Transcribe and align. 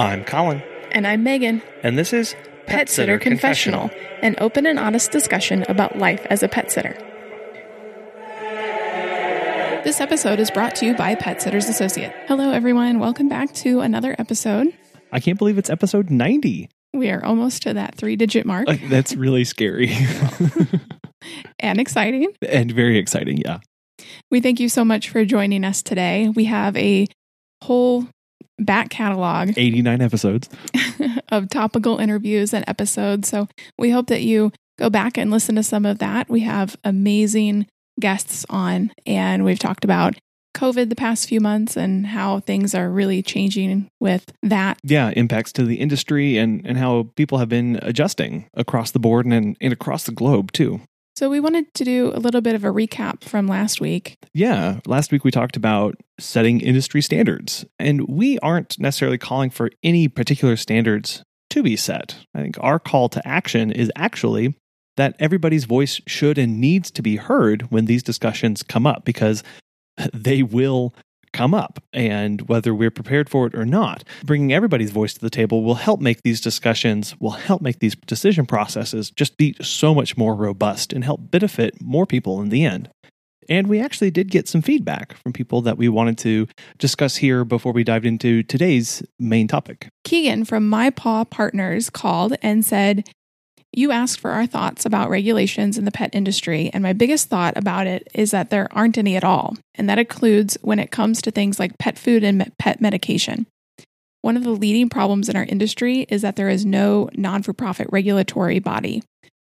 I'm 0.00 0.24
Colin, 0.24 0.62
And 0.92 1.06
I'm 1.06 1.22
Megan, 1.22 1.60
and 1.82 1.98
this 1.98 2.14
is 2.14 2.34
Pet 2.66 2.88
Sitter 2.88 3.18
Confessional, 3.18 3.90
an 4.22 4.34
open 4.38 4.64
and 4.64 4.78
honest 4.78 5.10
discussion 5.10 5.62
about 5.68 5.98
life 5.98 6.24
as 6.30 6.42
a 6.42 6.48
pet 6.48 6.72
sitter. 6.72 6.96
This 9.84 10.00
episode 10.00 10.40
is 10.40 10.50
brought 10.50 10.74
to 10.76 10.86
you 10.86 10.94
by 10.96 11.16
Pet 11.16 11.42
Sitters 11.42 11.68
Associate. 11.68 12.14
Hello, 12.28 12.50
everyone. 12.50 12.98
Welcome 12.98 13.28
back 13.28 13.52
to 13.56 13.80
another 13.80 14.16
episode. 14.18 14.72
I 15.12 15.20
can't 15.20 15.36
believe 15.38 15.58
it's 15.58 15.68
episode 15.68 16.08
90. 16.08 16.70
We 16.94 17.10
are 17.10 17.22
almost 17.22 17.62
to 17.64 17.74
that 17.74 17.94
three 17.94 18.16
digit 18.16 18.46
mark 18.46 18.68
Like, 18.68 18.80
that's 18.88 19.14
really 19.14 19.44
scary 19.44 19.94
and 21.60 21.78
exciting. 21.78 22.32
and 22.48 22.72
very 22.72 22.96
exciting. 22.96 23.42
Yeah. 23.44 23.58
We 24.30 24.40
thank 24.40 24.60
you 24.60 24.70
so 24.70 24.82
much 24.82 25.10
for 25.10 25.26
joining 25.26 25.62
us 25.62 25.82
today. 25.82 26.30
We 26.30 26.46
have 26.46 26.74
a 26.78 27.06
whole 27.62 28.06
back 28.60 28.90
catalog 28.90 29.52
89 29.56 30.00
episodes. 30.00 30.48
of 31.30 31.48
topical 31.48 31.98
interviews 31.98 32.52
and 32.52 32.64
episodes. 32.68 33.28
So 33.28 33.48
we 33.78 33.90
hope 33.90 34.08
that 34.08 34.22
you 34.22 34.52
go 34.78 34.90
back 34.90 35.16
and 35.16 35.30
listen 35.30 35.54
to 35.56 35.62
some 35.62 35.86
of 35.86 35.98
that. 35.98 36.28
We 36.28 36.40
have 36.40 36.76
amazing 36.84 37.66
guests 37.98 38.46
on, 38.48 38.92
and 39.06 39.44
we've 39.44 39.58
talked 39.58 39.84
about 39.84 40.16
COVID 40.56 40.88
the 40.88 40.96
past 40.96 41.28
few 41.28 41.40
months 41.40 41.76
and 41.76 42.06
how 42.06 42.40
things 42.40 42.74
are 42.74 42.90
really 42.90 43.22
changing 43.22 43.88
with 44.00 44.32
that. 44.42 44.78
Yeah, 44.82 45.10
impacts 45.10 45.52
to 45.52 45.64
the 45.64 45.76
industry 45.76 46.38
and, 46.38 46.66
and 46.66 46.76
how 46.76 47.10
people 47.14 47.38
have 47.38 47.48
been 47.48 47.78
adjusting 47.82 48.48
across 48.54 48.90
the 48.90 48.98
board 48.98 49.26
and, 49.26 49.56
and 49.60 49.72
across 49.72 50.04
the 50.04 50.12
globe, 50.12 50.52
too. 50.52 50.80
So 51.20 51.28
we 51.28 51.38
wanted 51.38 51.74
to 51.74 51.84
do 51.84 52.12
a 52.14 52.18
little 52.18 52.40
bit 52.40 52.54
of 52.54 52.64
a 52.64 52.68
recap 52.68 53.24
from 53.24 53.46
last 53.46 53.78
week. 53.78 54.16
Yeah, 54.32 54.80
last 54.86 55.12
week 55.12 55.22
we 55.22 55.30
talked 55.30 55.54
about 55.54 55.96
setting 56.18 56.62
industry 56.62 57.02
standards, 57.02 57.66
and 57.78 58.08
we 58.08 58.38
aren't 58.38 58.78
necessarily 58.78 59.18
calling 59.18 59.50
for 59.50 59.70
any 59.82 60.08
particular 60.08 60.56
standards 60.56 61.22
to 61.50 61.62
be 61.62 61.76
set. 61.76 62.16
I 62.34 62.40
think 62.40 62.56
our 62.60 62.78
call 62.78 63.10
to 63.10 63.28
action 63.28 63.70
is 63.70 63.92
actually 63.94 64.54
that 64.96 65.14
everybody's 65.18 65.66
voice 65.66 66.00
should 66.06 66.38
and 66.38 66.58
needs 66.58 66.90
to 66.92 67.02
be 67.02 67.16
heard 67.16 67.70
when 67.70 67.84
these 67.84 68.02
discussions 68.02 68.62
come 68.62 68.86
up 68.86 69.04
because 69.04 69.44
they 70.14 70.42
will 70.42 70.94
come 71.40 71.54
up. 71.54 71.82
And 71.94 72.42
whether 72.42 72.74
we're 72.74 72.90
prepared 72.90 73.30
for 73.30 73.46
it 73.46 73.54
or 73.54 73.64
not, 73.64 74.04
bringing 74.24 74.52
everybody's 74.52 74.90
voice 74.90 75.14
to 75.14 75.20
the 75.20 75.30
table 75.30 75.64
will 75.64 75.76
help 75.76 75.98
make 75.98 76.22
these 76.22 76.38
discussions, 76.38 77.18
will 77.18 77.30
help 77.30 77.62
make 77.62 77.78
these 77.78 77.94
decision 77.94 78.44
processes 78.44 79.10
just 79.10 79.38
be 79.38 79.56
so 79.62 79.94
much 79.94 80.18
more 80.18 80.34
robust 80.34 80.92
and 80.92 81.02
help 81.02 81.30
benefit 81.30 81.80
more 81.80 82.04
people 82.04 82.42
in 82.42 82.50
the 82.50 82.66
end. 82.66 82.90
And 83.48 83.68
we 83.68 83.80
actually 83.80 84.10
did 84.10 84.30
get 84.30 84.48
some 84.48 84.60
feedback 84.60 85.14
from 85.14 85.32
people 85.32 85.62
that 85.62 85.78
we 85.78 85.88
wanted 85.88 86.18
to 86.18 86.46
discuss 86.78 87.16
here 87.16 87.46
before 87.46 87.72
we 87.72 87.84
dived 87.84 88.04
into 88.04 88.42
today's 88.42 89.02
main 89.18 89.48
topic. 89.48 89.88
Keegan 90.04 90.44
from 90.44 90.68
My 90.68 90.90
Paw 90.90 91.24
Partners 91.24 91.88
called 91.88 92.34
and 92.42 92.64
said, 92.66 93.08
You 93.72 93.92
asked 93.92 94.18
for 94.18 94.32
our 94.32 94.46
thoughts 94.46 94.84
about 94.84 95.10
regulations 95.10 95.78
in 95.78 95.84
the 95.84 95.92
pet 95.92 96.10
industry, 96.12 96.70
and 96.72 96.82
my 96.82 96.92
biggest 96.92 97.28
thought 97.28 97.56
about 97.56 97.86
it 97.86 98.08
is 98.14 98.32
that 98.32 98.50
there 98.50 98.68
aren't 98.72 98.98
any 98.98 99.16
at 99.16 99.22
all, 99.22 99.56
and 99.76 99.88
that 99.88 99.98
includes 99.98 100.58
when 100.62 100.80
it 100.80 100.90
comes 100.90 101.22
to 101.22 101.30
things 101.30 101.60
like 101.60 101.78
pet 101.78 101.96
food 101.96 102.24
and 102.24 102.52
pet 102.58 102.80
medication. 102.80 103.46
One 104.22 104.36
of 104.36 104.44
the 104.44 104.50
leading 104.50 104.88
problems 104.88 105.28
in 105.28 105.36
our 105.36 105.44
industry 105.44 106.00
is 106.08 106.22
that 106.22 106.36
there 106.36 106.48
is 106.48 106.66
no 106.66 107.08
non 107.14 107.42
for 107.42 107.52
profit 107.52 107.86
regulatory 107.90 108.58
body. 108.58 109.02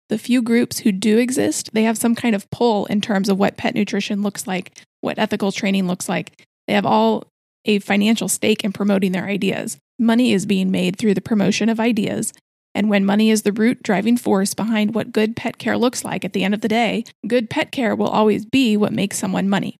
The 0.09 0.18
few 0.18 0.42
groups 0.42 0.80
who 0.80 0.92
do 0.92 1.18
exist, 1.18 1.69
they 1.74 1.84
have 1.84 1.97
some 1.97 2.16
kind 2.16 2.36
of 2.36 2.50
pull 2.52 2.86
in 2.88 3.00
terms 3.00 3.30
of 3.30 3.40
what 3.40 3.56
pet 3.56 3.74
nutrition 3.74 4.22
looks 4.22 4.46
like, 4.46 4.78
what 5.00 5.18
ethical 5.18 5.53
training 5.53 5.88
looks 5.88 6.09
like. 6.09 6.46
They 6.68 6.74
have 6.74 6.86
all 6.86 7.24
a 7.63 7.80
financial 7.80 8.28
stake 8.28 8.63
in 8.63 8.74
promoting 8.74 9.13
their 9.13 9.25
ideas. 9.25 9.78
Money 9.97 10.34
is 10.34 10.46
being 10.46 10.69
made 10.69 10.97
through 10.97 11.13
the 11.13 11.22
promotion 11.22 11.69
of 11.69 11.80
ideas. 11.80 12.34
And 12.74 12.90
when 12.90 13.06
money 13.06 13.30
is 13.30 13.42
the 13.42 13.52
root 13.52 13.84
driving 13.84 14.18
force 14.18 14.54
behind 14.54 14.96
what 14.96 15.12
good 15.12 15.36
pet 15.36 15.58
care 15.58 15.78
looks 15.78 16.06
like 16.06 16.24
at 16.24 16.34
the 16.34 16.44
end 16.44 16.54
of 16.54 16.62
the 16.62 16.68
day, 16.68 17.04
good 17.28 17.50
pet 17.50 17.72
care 17.72 17.96
will 17.96 18.08
always 18.08 18.46
be 18.46 18.78
what 18.78 18.94
makes 18.94 19.18
someone 19.18 19.50
money. 19.50 19.76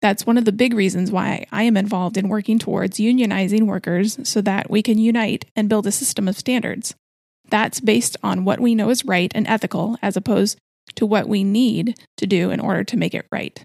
That's 0.00 0.26
one 0.26 0.38
of 0.38 0.46
the 0.46 0.52
big 0.52 0.72
reasons 0.72 1.10
why 1.10 1.46
I 1.52 1.64
am 1.64 1.76
involved 1.76 2.16
in 2.16 2.28
working 2.28 2.58
towards 2.58 2.98
unionizing 2.98 3.66
workers 3.66 4.18
so 4.26 4.40
that 4.40 4.70
we 4.70 4.82
can 4.82 4.98
unite 4.98 5.44
and 5.54 5.68
build 5.68 5.86
a 5.86 5.92
system 5.92 6.26
of 6.26 6.38
standards. 6.38 6.94
That's 7.50 7.80
based 7.80 8.16
on 8.22 8.44
what 8.44 8.60
we 8.60 8.74
know 8.74 8.88
is 8.88 9.04
right 9.04 9.30
and 9.34 9.46
ethical 9.46 9.98
as 10.00 10.16
opposed 10.16 10.58
to 10.94 11.04
what 11.04 11.28
we 11.28 11.44
need 11.44 11.98
to 12.16 12.26
do 12.26 12.50
in 12.50 12.60
order 12.60 12.84
to 12.84 12.96
make 12.96 13.14
it 13.14 13.26
right 13.30 13.62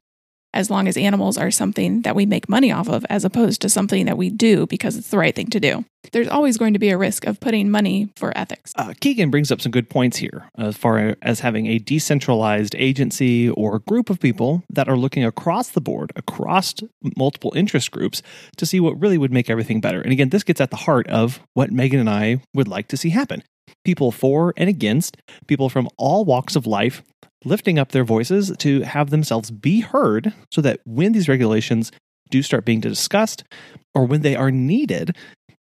as 0.56 0.72
long 0.72 0.88
as 0.88 0.98
animals 0.98 1.38
are 1.38 1.52
something 1.52 2.02
that 2.02 2.16
we 2.16 2.26
make 2.26 2.50
money 2.50 2.72
off 2.72 2.90
of 2.90 3.06
as 3.10 3.26
opposed 3.26 3.62
to 3.62 3.70
something 3.70 4.06
that 4.06 4.18
we 4.18 4.30
do 4.30 4.66
because 4.66 4.96
it's 4.96 5.10
the 5.10 5.18
right 5.18 5.36
thing 5.36 5.48
to 5.48 5.60
do. 5.60 5.86
There's 6.12 6.28
always 6.28 6.58
going 6.58 6.74
to 6.74 6.80
be 6.80 6.90
a 6.90 6.98
risk 6.98 7.26
of 7.26 7.40
putting 7.40 7.70
money 7.70 8.10
for 8.16 8.36
ethics. 8.38 8.72
Uh, 8.76 8.94
Keegan 9.00 9.32
brings 9.32 9.52
up 9.52 9.60
some 9.60 9.72
good 9.72 9.90
points 9.90 10.18
here 10.18 10.50
as 10.58 10.78
far 10.78 11.16
as 11.22 11.40
having 11.42 11.68
a 11.68 11.80
decentralized 11.80 12.76
agency 12.76 13.50
or 13.50 13.80
group 13.80 14.10
of 14.10 14.20
people 14.20 14.64
that 14.70 14.88
are 14.88 14.98
looking 14.98 15.26
across 15.26 15.70
the 15.70 15.82
board, 15.82 16.14
across 16.16 16.76
multiple 17.18 17.52
interest 17.56 17.92
groups 17.92 18.22
to 18.58 18.66
see 18.66 18.80
what 18.80 19.00
really 19.00 19.18
would 19.18 19.34
make 19.34 19.50
everything 19.50 19.82
better. 19.82 20.02
And 20.02 20.12
again, 20.12 20.30
this 20.30 20.44
gets 20.44 20.62
at 20.62 20.70
the 20.70 20.78
heart 20.78 21.08
of 21.08 21.40
what 21.54 21.72
Megan 21.72 22.00
and 22.00 22.10
I 22.10 22.42
would 22.54 22.68
like 22.68 22.88
to 22.90 22.98
see 22.98 23.10
happen. 23.10 23.44
People 23.84 24.12
for 24.12 24.54
and 24.58 24.70
against, 24.70 25.18
people 25.48 25.70
from 25.70 25.90
all 25.98 26.24
walks 26.26 26.56
of 26.56 26.66
life 26.66 27.04
lifting 27.46 27.80
up 27.80 27.92
their 27.92 28.04
voices 28.04 28.52
to 28.60 28.82
have 28.82 29.10
themselves 29.10 29.52
be 29.52 29.82
heard 29.82 30.34
so 30.52 30.62
that 30.62 30.80
when 30.86 31.14
these 31.14 31.30
regulations 31.30 31.92
do 32.30 32.42
start 32.42 32.66
being 32.66 32.80
discussed 32.80 33.44
or 33.94 34.06
when 34.06 34.22
they 34.22 34.36
are 34.36 34.52
needed, 34.52 35.16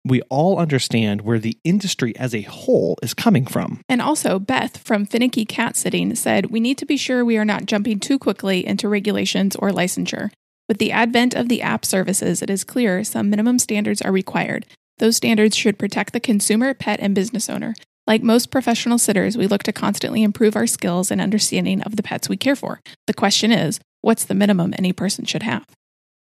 we 0.05 0.23
all 0.23 0.59
understand 0.59 1.21
where 1.21 1.39
the 1.39 1.57
industry 1.65 2.17
as 2.17 2.35
a 2.35 2.43
whole 2.43 2.99
is 3.03 3.15
coming 3.15 3.47
from. 3.47 3.81
And 3.89 4.03
also, 4.03 4.39
Beth 4.39 4.79
from 4.79 5.07
Finicky 5.07 5.45
Cat 5.45 5.77
Sitting 5.77 6.15
said, 6.15 6.47
We 6.47 6.61
need 6.61 6.79
to 6.79 6.87
be 6.87 6.97
sure 6.97 7.25
we 7.25 7.39
are 7.39 7.45
not 7.45 7.67
jumping 7.67 8.01
too 8.01 8.19
quickly 8.19 8.67
into 8.67 8.89
regulations 8.89 9.55
or 9.57 9.71
licensure. 9.71 10.31
With 10.69 10.79
the 10.79 10.93
advent 10.93 11.35
of 11.35 11.49
the 11.49 11.63
app 11.63 11.85
services, 11.85 12.43
it 12.43 12.51
is 12.51 12.65
clear 12.65 13.05
some 13.05 13.31
minimum 13.31 13.59
standards 13.59 14.03
are 14.03 14.13
required. 14.13 14.67
Those 14.99 15.17
standards 15.17 15.57
should 15.57 15.79
protect 15.79 16.13
the 16.13 16.21
consumer, 16.21 16.75
pet, 16.75 17.01
and 17.01 17.15
business 17.15 17.49
owner. 17.51 17.75
Like 18.07 18.23
most 18.23 18.51
professional 18.51 18.99
sitters, 18.99 19.37
we 19.37 19.47
look 19.47 19.63
to 19.65 19.73
constantly 19.73 20.23
improve 20.23 20.57
our 20.57 20.67
skills 20.67 21.11
and 21.11 21.21
understanding 21.21 21.83
of 21.83 21.97
the 21.97 22.03
pets 22.03 22.29
we 22.29 22.37
care 22.37 22.57
for. 22.57 22.81
The 23.07 23.15
question 23.15 23.53
is, 23.53 23.79
what's 24.01 24.25
the 24.25 24.35
minimum 24.35 24.75
any 24.77 24.93
person 24.93 25.25
should 25.25 25.45
have? 25.45 25.65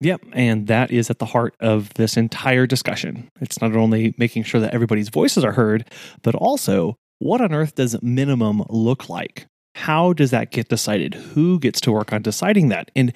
Yep, 0.01 0.21
and 0.33 0.67
that 0.67 0.91
is 0.91 1.09
at 1.09 1.19
the 1.19 1.27
heart 1.27 1.55
of 1.61 1.95
this 1.95 2.17
entire 2.17 2.67
discussion. 2.67 3.29
It's 3.41 3.61
not 3.63 3.75
only 3.75 4.15
making 4.19 4.43
sure 4.43 4.61
that 4.61 4.75
everybody's 4.75 5.09
voices 5.09 5.45
are 5.45 5.53
heard, 5.53 5.89
but 6.23 6.35
also 6.35 6.97
what 7.21 7.41
on 7.41 7.55
earth 7.55 7.77
does 7.77 8.01
minimum 8.03 8.65
look 8.69 9.09
like? 9.09 9.47
How 9.77 10.13
does 10.13 10.31
that 10.31 10.51
get 10.51 10.69
decided? 10.69 11.15
Who 11.15 11.59
gets 11.59 11.81
to 11.83 11.93
work 11.93 12.13
on 12.13 12.21
deciding 12.21 12.69
that? 12.69 12.91
And 12.95 13.15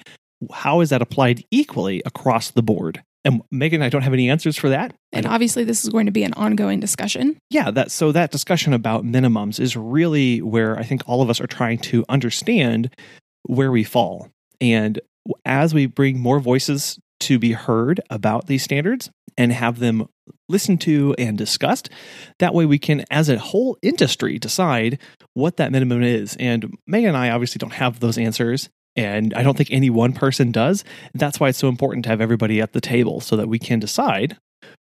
how 0.51 0.81
is 0.81 0.89
that 0.89 1.01
applied 1.01 1.43
equally 1.51 2.01
across 2.05 2.49
the 2.49 2.63
board? 2.63 3.03
And 3.25 3.41
Megan, 3.51 3.81
and 3.81 3.83
I 3.83 3.89
don't 3.89 4.01
have 4.01 4.13
any 4.13 4.29
answers 4.29 4.57
for 4.57 4.69
that. 4.69 4.93
And 5.11 5.25
obviously, 5.25 5.63
this 5.63 5.83
is 5.83 5.89
going 5.89 6.05
to 6.05 6.11
be 6.11 6.23
an 6.23 6.33
ongoing 6.33 6.79
discussion. 6.79 7.37
Yeah, 7.49 7.69
that 7.71 7.91
so 7.91 8.11
that 8.11 8.31
discussion 8.31 8.73
about 8.73 9.03
minimums 9.03 9.59
is 9.59 9.75
really 9.75 10.41
where 10.41 10.77
I 10.77 10.83
think 10.83 11.03
all 11.05 11.21
of 11.21 11.29
us 11.29 11.41
are 11.41 11.47
trying 11.47 11.79
to 11.79 12.05
understand 12.07 12.95
where 13.43 13.71
we 13.71 13.83
fall. 13.83 14.29
And 14.61 14.99
as 15.45 15.73
we 15.73 15.85
bring 15.85 16.19
more 16.19 16.39
voices 16.39 16.99
to 17.21 17.39
be 17.39 17.51
heard 17.51 17.99
about 18.09 18.47
these 18.47 18.63
standards 18.63 19.09
and 19.37 19.51
have 19.51 19.79
them 19.79 20.07
listened 20.47 20.81
to 20.81 21.13
and 21.17 21.37
discussed, 21.37 21.89
that 22.39 22.53
way 22.53 22.65
we 22.65 22.79
can, 22.79 23.03
as 23.11 23.29
a 23.29 23.37
whole 23.37 23.77
industry, 23.81 24.39
decide 24.39 24.99
what 25.33 25.57
that 25.57 25.71
minimum 25.71 26.03
is. 26.03 26.35
And 26.39 26.77
Megan 26.87 27.09
and 27.09 27.17
I 27.17 27.31
obviously 27.31 27.59
don't 27.59 27.73
have 27.73 27.99
those 27.99 28.17
answers. 28.17 28.69
And 28.95 29.33
I 29.33 29.43
don't 29.43 29.55
think 29.55 29.71
any 29.71 29.89
one 29.89 30.13
person 30.13 30.51
does. 30.51 30.83
That's 31.13 31.39
why 31.39 31.49
it's 31.49 31.57
so 31.57 31.69
important 31.69 32.03
to 32.03 32.09
have 32.09 32.21
everybody 32.21 32.59
at 32.61 32.73
the 32.73 32.81
table 32.81 33.21
so 33.21 33.35
that 33.35 33.47
we 33.47 33.59
can 33.59 33.79
decide 33.79 34.37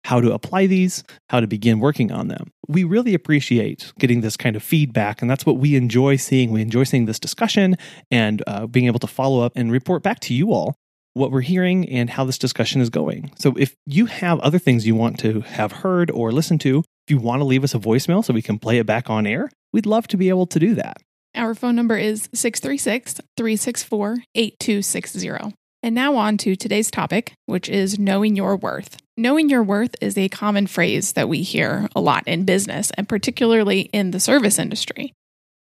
how 0.06 0.22
to 0.22 0.32
apply 0.34 0.68
these, 0.68 1.04
how 1.32 1.40
to 1.40 1.48
begin 1.48 1.80
working 1.80 2.12
on 2.12 2.28
them. 2.28 2.52
We 2.68 2.84
really 2.84 3.16
appreciate 3.16 3.92
getting 3.98 4.22
this 4.22 4.38
kind 4.38 4.56
of 4.56 4.62
feedback, 4.62 5.22
and 5.22 5.32
that's 5.32 5.48
what 5.48 5.58
we 5.58 5.76
enjoy 5.76 6.18
seeing. 6.18 6.52
We 6.52 6.62
enjoy 6.62 6.84
seeing 6.84 7.06
this 7.06 7.20
discussion 7.20 7.76
and 8.12 8.44
uh, 8.46 8.68
being 8.68 8.86
able 8.86 9.00
to 9.00 9.08
follow 9.08 9.42
up 9.42 9.54
and 9.56 9.72
report 9.72 10.04
back 10.04 10.20
to 10.22 10.34
you 10.36 10.54
all 10.54 10.76
what 11.16 11.32
we're 11.32 11.42
hearing 11.42 11.90
and 11.90 12.10
how 12.10 12.26
this 12.26 12.38
discussion 12.38 12.82
is 12.82 12.90
going. 12.90 13.32
So 13.40 13.56
if 13.58 13.76
you 13.86 14.06
have 14.06 14.40
other 14.42 14.60
things 14.60 14.86
you 14.86 14.96
want 14.96 15.18
to 15.20 15.40
have 15.42 15.72
heard 15.72 16.12
or 16.12 16.32
listened 16.32 16.62
to, 16.62 16.80
if 16.80 17.12
you 17.12 17.18
want 17.18 17.40
to 17.40 17.46
leave 17.46 17.64
us 17.64 17.74
a 17.74 17.80
voicemail 17.80 18.24
so 18.24 18.34
we 18.34 18.42
can 18.42 18.60
play 18.60 18.78
it 18.80 18.86
back 18.86 19.10
on 19.10 19.26
air, 19.26 19.50
we'd 19.72 19.86
love 19.86 20.08
to 20.10 20.18
be 20.18 20.30
able 20.30 20.46
to 20.48 20.60
do 20.60 20.76
that. 20.76 20.98
Our 21.36 21.54
phone 21.54 21.76
number 21.76 21.98
is 21.98 22.30
636 22.34 23.16
364 23.36 24.18
8260. 24.36 25.56
And 25.84 25.94
now 25.94 26.16
on 26.16 26.38
to 26.40 26.56
today's 26.56 26.90
topic, 26.90 27.34
which 27.46 27.70
is 27.70 28.00
knowing 28.00 28.36
your 28.36 28.56
worth. 28.56 28.98
Knowing 29.18 29.50
your 29.50 29.62
worth 29.62 29.96
is 30.02 30.18
a 30.18 30.30
common 30.30 30.66
phrase 30.66 31.14
that 31.14 31.30
we 31.30 31.42
hear 31.42 31.88
a 31.96 32.02
lot 32.02 32.28
in 32.28 32.46
business 32.46 32.90
and 32.98 33.08
particularly 33.08 33.82
in 33.82 34.12
the 34.12 34.20
service 34.20 34.58
industry. 34.58 35.14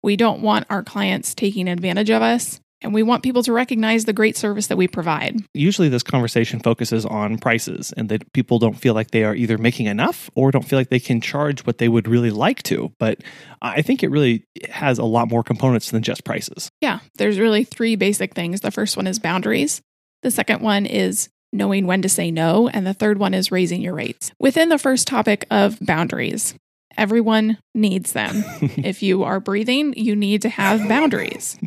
We 0.03 0.17
don't 0.17 0.43
want 0.43 0.67
our 0.71 0.83
clients 0.83 1.35
taking 1.35 1.69
advantage 1.69 2.11
of 2.11 2.23
us. 2.23 2.61
And 2.82 2.94
we 2.94 3.03
want 3.03 3.23
people 3.23 3.43
to 3.43 3.53
recognize 3.53 4.05
the 4.05 4.12
great 4.12 4.37
service 4.37 4.69
that 4.69 4.77
we 4.77 4.88
provide. 4.88 5.37
Usually, 5.55 5.88
this 5.88 6.03
conversation 6.03 6.61
focuses 6.61 7.05
on 7.05 7.38
prices 7.38 7.93
and 7.97 8.09
that 8.09 8.32
people 8.32 8.59
don't 8.59 8.79
feel 8.79 8.94
like 8.94 9.11
they 9.11 9.25
are 9.25 9.35
either 9.35 9.59
making 9.59 9.87
enough 9.87 10.31
or 10.35 10.50
don't 10.50 10.65
feel 10.65 10.79
like 10.79 10.91
they 10.91 11.00
can 11.00 11.21
charge 11.21 11.67
what 11.67 11.79
they 11.79 11.88
would 11.88 12.09
really 12.09 12.31
like 12.31 12.62
to. 12.65 12.93
But 12.99 13.21
I 13.61 13.82
think 13.82 14.03
it 14.03 14.11
really 14.11 14.44
has 14.71 14.99
a 14.99 15.05
lot 15.05 15.29
more 15.29 15.43
components 15.43 15.91
than 15.91 16.03
just 16.03 16.25
prices. 16.25 16.71
Yeah, 16.81 17.00
there's 17.17 17.38
really 17.38 17.65
three 17.65 17.97
basic 17.97 18.35
things. 18.35 18.61
The 18.61 18.71
first 18.71 18.97
one 18.97 19.06
is 19.06 19.19
boundaries, 19.19 19.83
the 20.23 20.31
second 20.31 20.61
one 20.61 20.87
is 20.87 21.29
knowing 21.53 21.87
when 21.87 22.03
to 22.03 22.09
say 22.09 22.31
no, 22.31 22.69
and 22.69 22.87
the 22.87 22.94
third 22.94 23.19
one 23.19 23.35
is 23.35 23.50
raising 23.50 23.81
your 23.81 23.94
rates. 23.94 24.33
Within 24.38 24.69
the 24.69 24.79
first 24.79 25.06
topic 25.06 25.47
of 25.50 25.79
boundaries, 25.81 26.55
everyone 26.97 27.59
needs 27.75 28.12
them. 28.12 28.44
if 28.61 29.03
you 29.03 29.25
are 29.25 29.41
breathing, 29.41 29.94
you 29.97 30.15
need 30.15 30.43
to 30.43 30.49
have 30.49 30.88
boundaries. 30.88 31.59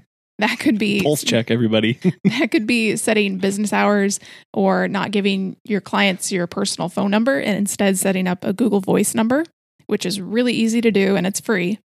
That 0.44 0.60
could 0.60 0.78
be 0.78 1.02
pulse 1.02 1.24
check, 1.24 1.50
everybody. 1.50 1.94
that 2.26 2.52
could 2.52 2.68
be 2.68 2.98
setting 2.98 3.38
business 3.38 3.72
hours 3.72 4.20
or 4.54 4.90
not 4.90 5.12
giving 5.12 5.56
your 5.64 5.80
clients 5.80 6.34
your 6.34 6.48
personal 6.48 6.90
phone 6.90 7.12
number 7.12 7.40
and 7.40 7.56
instead 7.56 7.98
setting 7.98 8.28
up 8.28 8.44
a 8.44 8.52
Google 8.52 8.82
Voice 8.82 9.16
number, 9.16 9.46
which 9.88 10.06
is 10.06 10.20
really 10.20 10.52
easy 10.52 10.82
to 10.82 10.92
do 10.92 11.16
and 11.16 11.26
it's 11.26 11.40
free. 11.40 11.80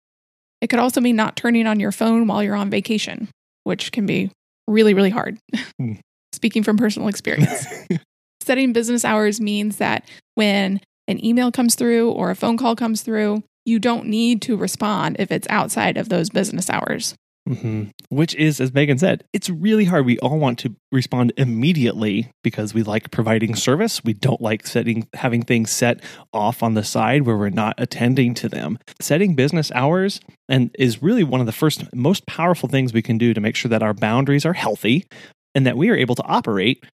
It 0.63 0.69
could 0.69 0.79
also 0.79 1.03
mean 1.03 1.17
not 1.17 1.37
turning 1.37 1.67
on 1.67 1.81
your 1.81 1.93
phone 1.93 2.27
while 2.27 2.43
you're 2.43 2.55
on 2.55 2.71
vacation, 2.71 3.29
which 3.65 3.93
can 3.93 4.07
be 4.07 4.31
really, 4.67 4.95
really 4.95 5.11
hard. 5.11 5.37
Hmm. 5.79 5.97
Speaking 6.33 6.63
from 6.63 6.79
personal 6.79 7.09
experience. 7.09 7.67
Setting 8.41 8.73
business 8.73 9.05
hours 9.05 9.39
means 9.39 9.77
that 9.77 10.09
when 10.35 10.81
an 11.09 11.23
email 11.23 11.53
comes 11.53 11.75
through 11.75 12.11
or 12.11 12.31
a 12.31 12.35
phone 12.35 12.57
call 12.57 12.75
comes 12.75 13.03
through, 13.03 13.43
you 13.67 13.79
don't 13.79 14.07
need 14.07 14.41
to 14.43 14.57
respond 14.57 15.17
if 15.19 15.31
it's 15.31 15.47
outside 15.51 15.99
of 15.99 16.09
those 16.09 16.31
business 16.31 16.71
hours. 16.71 17.15
Mm-hmm. 17.49 17.85
Which 18.09 18.35
is, 18.35 18.61
as 18.61 18.75
Megan 18.75 18.99
said, 18.99 19.25
it's 19.33 19.49
really 19.49 19.85
hard. 19.85 20.05
We 20.05 20.19
all 20.19 20.39
want 20.39 20.59
to 20.61 20.75
respond 20.91 21.33
immediately 21.37 22.31
because 22.43 22.75
we 22.75 22.83
like 22.83 23.11
providing 23.13 23.55
service. 23.55 24.03
We 24.03 24.15
don't 24.15 24.41
like 24.41 24.67
setting 24.67 25.07
having 25.15 25.43
things 25.43 25.71
set 25.71 26.03
off 26.33 26.63
on 26.63 26.75
the 26.75 26.83
side 26.83 27.23
where 27.23 27.37
we're 27.37 27.51
not 27.51 27.75
attending 27.79 28.35
to 28.35 28.49
them. 28.49 28.79
Setting 29.01 29.37
business 29.37 29.71
hours 29.73 30.21
and 30.49 30.75
is 30.79 31.03
really 31.03 31.23
one 31.23 31.41
of 31.41 31.47
the 31.47 31.53
first 31.53 31.85
most 31.95 32.27
powerful 32.27 32.69
things 32.69 32.93
we 32.93 33.03
can 33.03 33.17
do 33.17 33.33
to 33.33 33.41
make 33.41 33.55
sure 33.55 33.69
that 33.69 33.83
our 33.83 33.95
boundaries 33.95 34.45
are 34.45 34.53
healthy 34.53 35.07
and 35.55 35.67
that 35.67 35.77
we 35.77 35.89
are 35.89 35.97
able 35.97 36.17
to 36.17 36.25
operate 36.25 36.85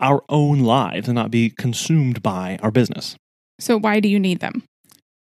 our 0.00 0.22
own 0.28 0.60
lives 0.60 1.08
and 1.08 1.16
not 1.16 1.30
be 1.30 1.50
consumed 1.50 2.22
by 2.22 2.58
our 2.62 2.70
business. 2.70 3.16
So 3.60 3.78
why 3.78 4.00
do 4.00 4.08
you 4.08 4.20
need 4.20 4.40
them? 4.40 4.62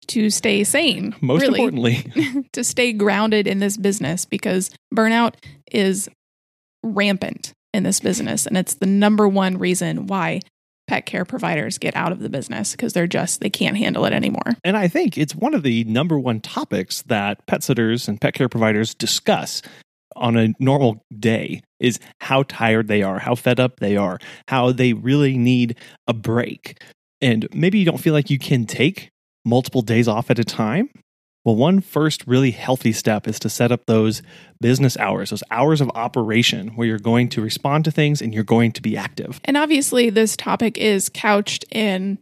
To 0.08 0.30
stay 0.30 0.64
sane. 0.64 1.16
Most 1.22 1.42
really, 1.42 1.60
importantly, 1.60 2.46
to 2.54 2.64
stay 2.64 2.94
grounded 2.94 3.48
in 3.48 3.60
this 3.60 3.78
business 3.78 4.26
because 4.26 4.70
burnout 4.94 5.36
is 5.72 6.10
rampant 6.84 7.54
in 7.74 7.84
this 7.84 8.00
business. 8.00 8.46
And 8.46 8.58
it's 8.58 8.76
the 8.76 8.86
number 8.86 9.28
one 9.28 9.58
reason 9.58 10.08
why 10.08 10.42
pet 10.88 11.06
care 11.06 11.24
providers 11.24 11.78
get 11.78 11.96
out 11.96 12.12
of 12.12 12.20
the 12.20 12.30
business 12.30 12.72
because 12.72 12.94
they're 12.94 13.08
just, 13.08 13.40
they 13.40 13.50
can't 13.50 13.78
handle 13.78 14.06
it 14.06 14.14
anymore. 14.14 14.58
And 14.64 14.76
I 14.76 14.88
think 14.88 15.18
it's 15.18 15.36
one 15.36 15.54
of 15.54 15.64
the 15.64 15.84
number 15.86 16.20
one 16.20 16.42
topics 16.42 17.04
that 17.04 17.46
pet 17.46 17.64
sitters 17.64 18.08
and 18.08 18.20
pet 18.20 18.34
care 18.34 18.50
providers 18.50 18.94
discuss 18.94 19.62
on 20.16 20.36
a 20.36 20.54
normal 20.60 21.06
day 21.18 21.62
is 21.80 22.00
how 22.20 22.44
tired 22.44 22.88
they 22.88 23.02
are, 23.04 23.20
how 23.20 23.36
fed 23.36 23.60
up 23.60 23.80
they 23.80 23.96
are, 23.96 24.20
how 24.50 24.72
they 24.72 24.92
really 24.94 25.38
need 25.38 25.78
a 26.08 26.14
break. 26.14 26.82
And 27.22 27.48
maybe 27.54 27.80
you 27.80 27.86
don't 27.86 28.00
feel 28.00 28.14
like 28.14 28.30
you 28.30 28.40
can 28.40 28.66
take 28.66 29.11
multiple 29.46 29.82
days 29.82 30.08
off 30.08 30.30
at 30.30 30.40
a 30.40 30.44
time? 30.44 30.90
Well, 31.44 31.56
one 31.56 31.82
first 31.82 32.26
really 32.28 32.52
healthy 32.52 32.92
step 32.92 33.28
is 33.28 33.40
to 33.40 33.50
set 33.50 33.72
up 33.72 33.88
those 33.88 34.22
business 34.60 34.96
hours, 34.98 35.32
those 35.32 35.44
hours 35.50 35.82
of 35.82 35.90
operation 35.96 36.70
where 36.76 36.88
you're 36.88 37.00
going 37.00 37.30
to 37.30 37.42
respond 37.42 37.86
to 37.86 37.92
things 37.92 38.22
and 38.22 38.34
you're 38.34 38.44
going 38.44 38.72
to 38.74 38.82
be 38.82 38.96
active. 38.96 39.42
And 39.44 39.58
obviously, 39.58 40.12
this 40.12 40.38
topic 40.38 40.78
is 40.78 41.10
couched 41.10 41.66
in 41.72 42.20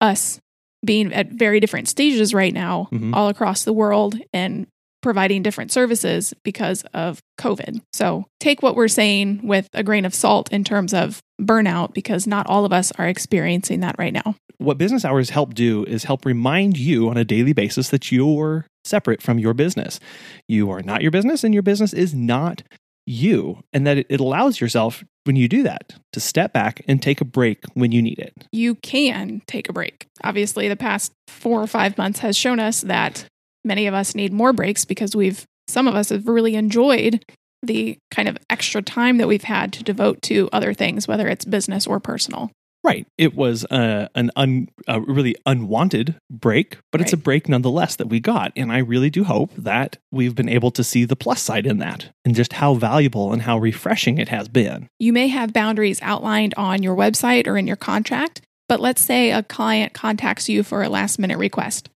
us 0.00 0.40
being 0.84 1.12
at 1.12 1.30
very 1.30 1.60
different 1.60 1.88
stages 1.88 2.34
right 2.34 2.52
now, 2.52 2.88
mm-hmm. 2.92 3.14
all 3.14 3.28
across 3.28 3.64
the 3.64 3.72
world, 3.72 4.16
and 4.32 4.66
providing 5.02 5.42
different 5.42 5.70
services 5.70 6.34
because 6.42 6.82
of 6.94 7.20
COVID. 7.38 7.80
So 7.92 8.24
take 8.40 8.62
what 8.62 8.74
we're 8.74 8.88
saying 8.88 9.46
with 9.46 9.68
a 9.72 9.82
grain 9.82 10.04
of 10.04 10.14
salt 10.14 10.50
in 10.52 10.64
terms 10.64 10.92
of 10.92 11.20
burnout, 11.40 11.94
because 11.94 12.26
not 12.26 12.46
all 12.48 12.64
of 12.64 12.72
us 12.72 12.92
are 12.92 13.06
experiencing 13.06 13.80
that 13.80 13.96
right 13.98 14.12
now. 14.12 14.34
What 14.58 14.78
business 14.78 15.04
hours 15.04 15.30
help 15.30 15.54
do 15.54 15.84
is 15.84 16.04
help 16.04 16.24
remind 16.24 16.78
you 16.78 17.10
on 17.10 17.16
a 17.18 17.24
daily 17.24 17.52
basis 17.52 17.90
that 17.90 18.10
you're 18.10 18.66
separate 18.84 19.20
from 19.20 19.38
your 19.38 19.52
business. 19.52 20.00
You 20.48 20.70
are 20.70 20.82
not 20.82 21.02
your 21.02 21.10
business, 21.10 21.44
and 21.44 21.52
your 21.52 21.62
business 21.62 21.92
is 21.92 22.14
not 22.14 22.62
you. 23.06 23.60
And 23.72 23.86
that 23.86 23.98
it 23.98 24.18
allows 24.18 24.60
yourself, 24.60 25.04
when 25.24 25.36
you 25.36 25.46
do 25.46 25.62
that, 25.64 25.92
to 26.14 26.20
step 26.20 26.54
back 26.54 26.82
and 26.88 27.02
take 27.02 27.20
a 27.20 27.24
break 27.24 27.64
when 27.74 27.92
you 27.92 28.00
need 28.00 28.18
it. 28.18 28.32
You 28.50 28.76
can 28.76 29.42
take 29.46 29.68
a 29.68 29.72
break. 29.72 30.06
Obviously, 30.24 30.68
the 30.68 30.76
past 30.76 31.12
four 31.28 31.62
or 31.62 31.66
five 31.66 31.98
months 31.98 32.20
has 32.20 32.36
shown 32.36 32.58
us 32.58 32.80
that 32.80 33.26
many 33.66 33.86
of 33.86 33.94
us 33.94 34.14
need 34.14 34.32
more 34.32 34.52
breaks 34.52 34.84
because 34.84 35.14
we've, 35.14 35.44
some 35.68 35.88
of 35.88 35.94
us 35.94 36.08
have 36.08 36.28
really 36.28 36.54
enjoyed 36.54 37.24
the 37.62 37.98
kind 38.10 38.28
of 38.28 38.38
extra 38.48 38.80
time 38.80 39.18
that 39.18 39.28
we've 39.28 39.44
had 39.44 39.72
to 39.74 39.82
devote 39.82 40.22
to 40.22 40.48
other 40.52 40.72
things, 40.72 41.08
whether 41.08 41.28
it's 41.28 41.44
business 41.44 41.86
or 41.86 42.00
personal. 42.00 42.50
Right. 42.86 43.04
It 43.18 43.34
was 43.34 43.64
uh, 43.64 44.06
an 44.14 44.30
un, 44.36 44.68
a 44.86 45.00
really 45.00 45.34
unwanted 45.44 46.14
break, 46.30 46.78
but 46.92 47.00
right. 47.00 47.04
it's 47.04 47.12
a 47.12 47.16
break 47.16 47.48
nonetheless 47.48 47.96
that 47.96 48.06
we 48.06 48.20
got. 48.20 48.52
And 48.54 48.70
I 48.70 48.78
really 48.78 49.10
do 49.10 49.24
hope 49.24 49.50
that 49.56 49.96
we've 50.12 50.36
been 50.36 50.48
able 50.48 50.70
to 50.70 50.84
see 50.84 51.04
the 51.04 51.16
plus 51.16 51.42
side 51.42 51.66
in 51.66 51.78
that 51.78 52.10
and 52.24 52.32
just 52.32 52.52
how 52.52 52.74
valuable 52.74 53.32
and 53.32 53.42
how 53.42 53.58
refreshing 53.58 54.18
it 54.18 54.28
has 54.28 54.46
been. 54.46 54.88
You 55.00 55.12
may 55.12 55.26
have 55.26 55.52
boundaries 55.52 56.00
outlined 56.00 56.54
on 56.56 56.84
your 56.84 56.94
website 56.94 57.48
or 57.48 57.58
in 57.58 57.66
your 57.66 57.74
contract, 57.74 58.42
but 58.68 58.78
let's 58.78 59.02
say 59.02 59.32
a 59.32 59.42
client 59.42 59.92
contacts 59.92 60.48
you 60.48 60.62
for 60.62 60.84
a 60.84 60.88
last 60.88 61.18
minute 61.18 61.38
request. 61.38 61.88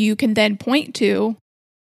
You 0.00 0.16
can 0.16 0.34
then 0.34 0.56
point 0.56 0.94
to 0.96 1.36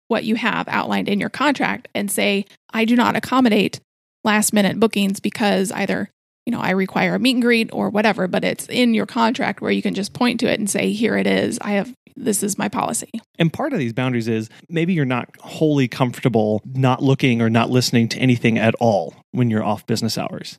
what 0.08 0.24
you 0.24 0.36
have 0.36 0.66
outlined 0.68 1.08
in 1.08 1.20
your 1.20 1.28
contract 1.28 1.88
and 1.94 2.10
say, 2.10 2.46
I 2.72 2.86
do 2.86 2.96
not 2.96 3.16
accommodate 3.16 3.80
last 4.24 4.52
minute 4.52 4.80
bookings 4.80 5.20
because 5.20 5.70
either 5.72 6.08
you 6.46 6.52
know, 6.52 6.60
I 6.60 6.70
require 6.70 7.14
a 7.14 7.18
meet 7.18 7.34
and 7.34 7.42
greet 7.42 7.68
or 7.74 7.90
whatever, 7.90 8.26
but 8.26 8.42
it's 8.42 8.66
in 8.70 8.94
your 8.94 9.04
contract 9.04 9.60
where 9.60 9.70
you 9.70 9.82
can 9.82 9.92
just 9.92 10.14
point 10.14 10.40
to 10.40 10.50
it 10.50 10.58
and 10.58 10.70
say, 10.70 10.92
here 10.92 11.14
it 11.18 11.26
is. 11.26 11.58
I 11.60 11.72
have 11.72 11.92
this 12.16 12.42
is 12.42 12.56
my 12.56 12.70
policy. 12.70 13.10
And 13.38 13.52
part 13.52 13.74
of 13.74 13.78
these 13.78 13.92
boundaries 13.92 14.28
is 14.28 14.48
maybe 14.70 14.94
you're 14.94 15.04
not 15.04 15.28
wholly 15.40 15.88
comfortable 15.88 16.62
not 16.64 17.02
looking 17.02 17.42
or 17.42 17.50
not 17.50 17.68
listening 17.68 18.08
to 18.08 18.18
anything 18.18 18.56
at 18.56 18.74
all 18.80 19.14
when 19.32 19.50
you're 19.50 19.62
off 19.62 19.86
business 19.86 20.16
hours. 20.16 20.56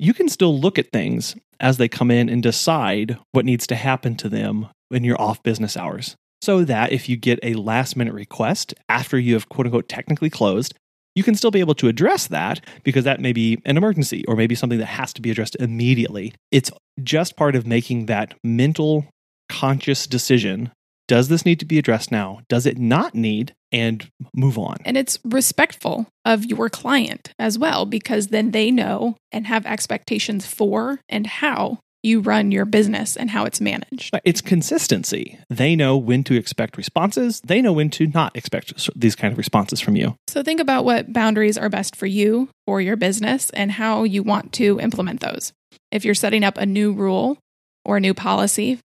You 0.00 0.12
can 0.12 0.28
still 0.28 0.58
look 0.58 0.76
at 0.76 0.90
things 0.90 1.36
as 1.60 1.76
they 1.76 1.88
come 1.88 2.10
in 2.10 2.28
and 2.28 2.42
decide 2.42 3.16
what 3.30 3.44
needs 3.44 3.68
to 3.68 3.76
happen 3.76 4.16
to 4.16 4.28
them 4.28 4.66
when 4.88 5.04
you're 5.04 5.22
off 5.22 5.40
business 5.44 5.76
hours. 5.76 6.16
So 6.42 6.64
that 6.64 6.92
if 6.92 7.08
you 7.08 7.16
get 7.16 7.38
a 7.42 7.54
last 7.54 7.96
minute 7.96 8.12
request 8.14 8.74
after 8.88 9.18
you 9.18 9.34
have 9.34 9.48
quote 9.48 9.66
unquote 9.66 9.88
technically 9.88 10.28
closed, 10.28 10.74
you 11.14 11.22
can 11.22 11.34
still 11.34 11.50
be 11.52 11.60
able 11.60 11.74
to 11.76 11.88
address 11.88 12.26
that 12.26 12.60
because 12.82 13.04
that 13.04 13.20
may 13.20 13.32
be 13.32 13.58
an 13.64 13.76
emergency 13.76 14.24
or 14.26 14.34
maybe 14.34 14.54
something 14.54 14.78
that 14.78 14.86
has 14.86 15.12
to 15.12 15.22
be 15.22 15.30
addressed 15.30 15.56
immediately. 15.60 16.34
It's 16.50 16.70
just 17.02 17.36
part 17.36 17.54
of 17.54 17.66
making 17.66 18.06
that 18.06 18.34
mental, 18.42 19.06
conscious 19.48 20.06
decision. 20.06 20.72
Does 21.06 21.28
this 21.28 21.44
need 21.44 21.60
to 21.60 21.66
be 21.66 21.78
addressed 21.78 22.10
now? 22.10 22.40
Does 22.48 22.66
it 22.66 22.76
not 22.76 23.14
need? 23.14 23.54
And 23.70 24.06
move 24.34 24.58
on. 24.58 24.76
And 24.84 24.98
it's 24.98 25.18
respectful 25.24 26.06
of 26.26 26.44
your 26.44 26.68
client 26.68 27.32
as 27.38 27.58
well, 27.58 27.86
because 27.86 28.26
then 28.26 28.50
they 28.50 28.70
know 28.70 29.16
and 29.32 29.46
have 29.46 29.64
expectations 29.64 30.44
for 30.44 31.00
and 31.08 31.26
how 31.26 31.78
you 32.02 32.20
run 32.20 32.50
your 32.50 32.64
business 32.64 33.16
and 33.16 33.30
how 33.30 33.44
it's 33.44 33.60
managed. 33.60 34.16
It's 34.24 34.40
consistency. 34.40 35.38
They 35.48 35.76
know 35.76 35.96
when 35.96 36.24
to 36.24 36.34
expect 36.34 36.76
responses, 36.76 37.40
they 37.42 37.62
know 37.62 37.72
when 37.72 37.90
to 37.90 38.06
not 38.06 38.36
expect 38.36 38.90
these 38.98 39.14
kind 39.14 39.32
of 39.32 39.38
responses 39.38 39.80
from 39.80 39.96
you. 39.96 40.16
So 40.28 40.42
think 40.42 40.60
about 40.60 40.84
what 40.84 41.12
boundaries 41.12 41.56
are 41.56 41.68
best 41.68 41.94
for 41.94 42.06
you 42.06 42.48
or 42.66 42.80
your 42.80 42.96
business 42.96 43.50
and 43.50 43.72
how 43.72 44.04
you 44.04 44.22
want 44.22 44.52
to 44.54 44.80
implement 44.80 45.20
those. 45.20 45.52
If 45.90 46.04
you're 46.04 46.14
setting 46.14 46.44
up 46.44 46.58
a 46.58 46.66
new 46.66 46.92
rule 46.92 47.38
or 47.84 47.96
a 47.96 48.00
new 48.00 48.14
policy 48.14 48.80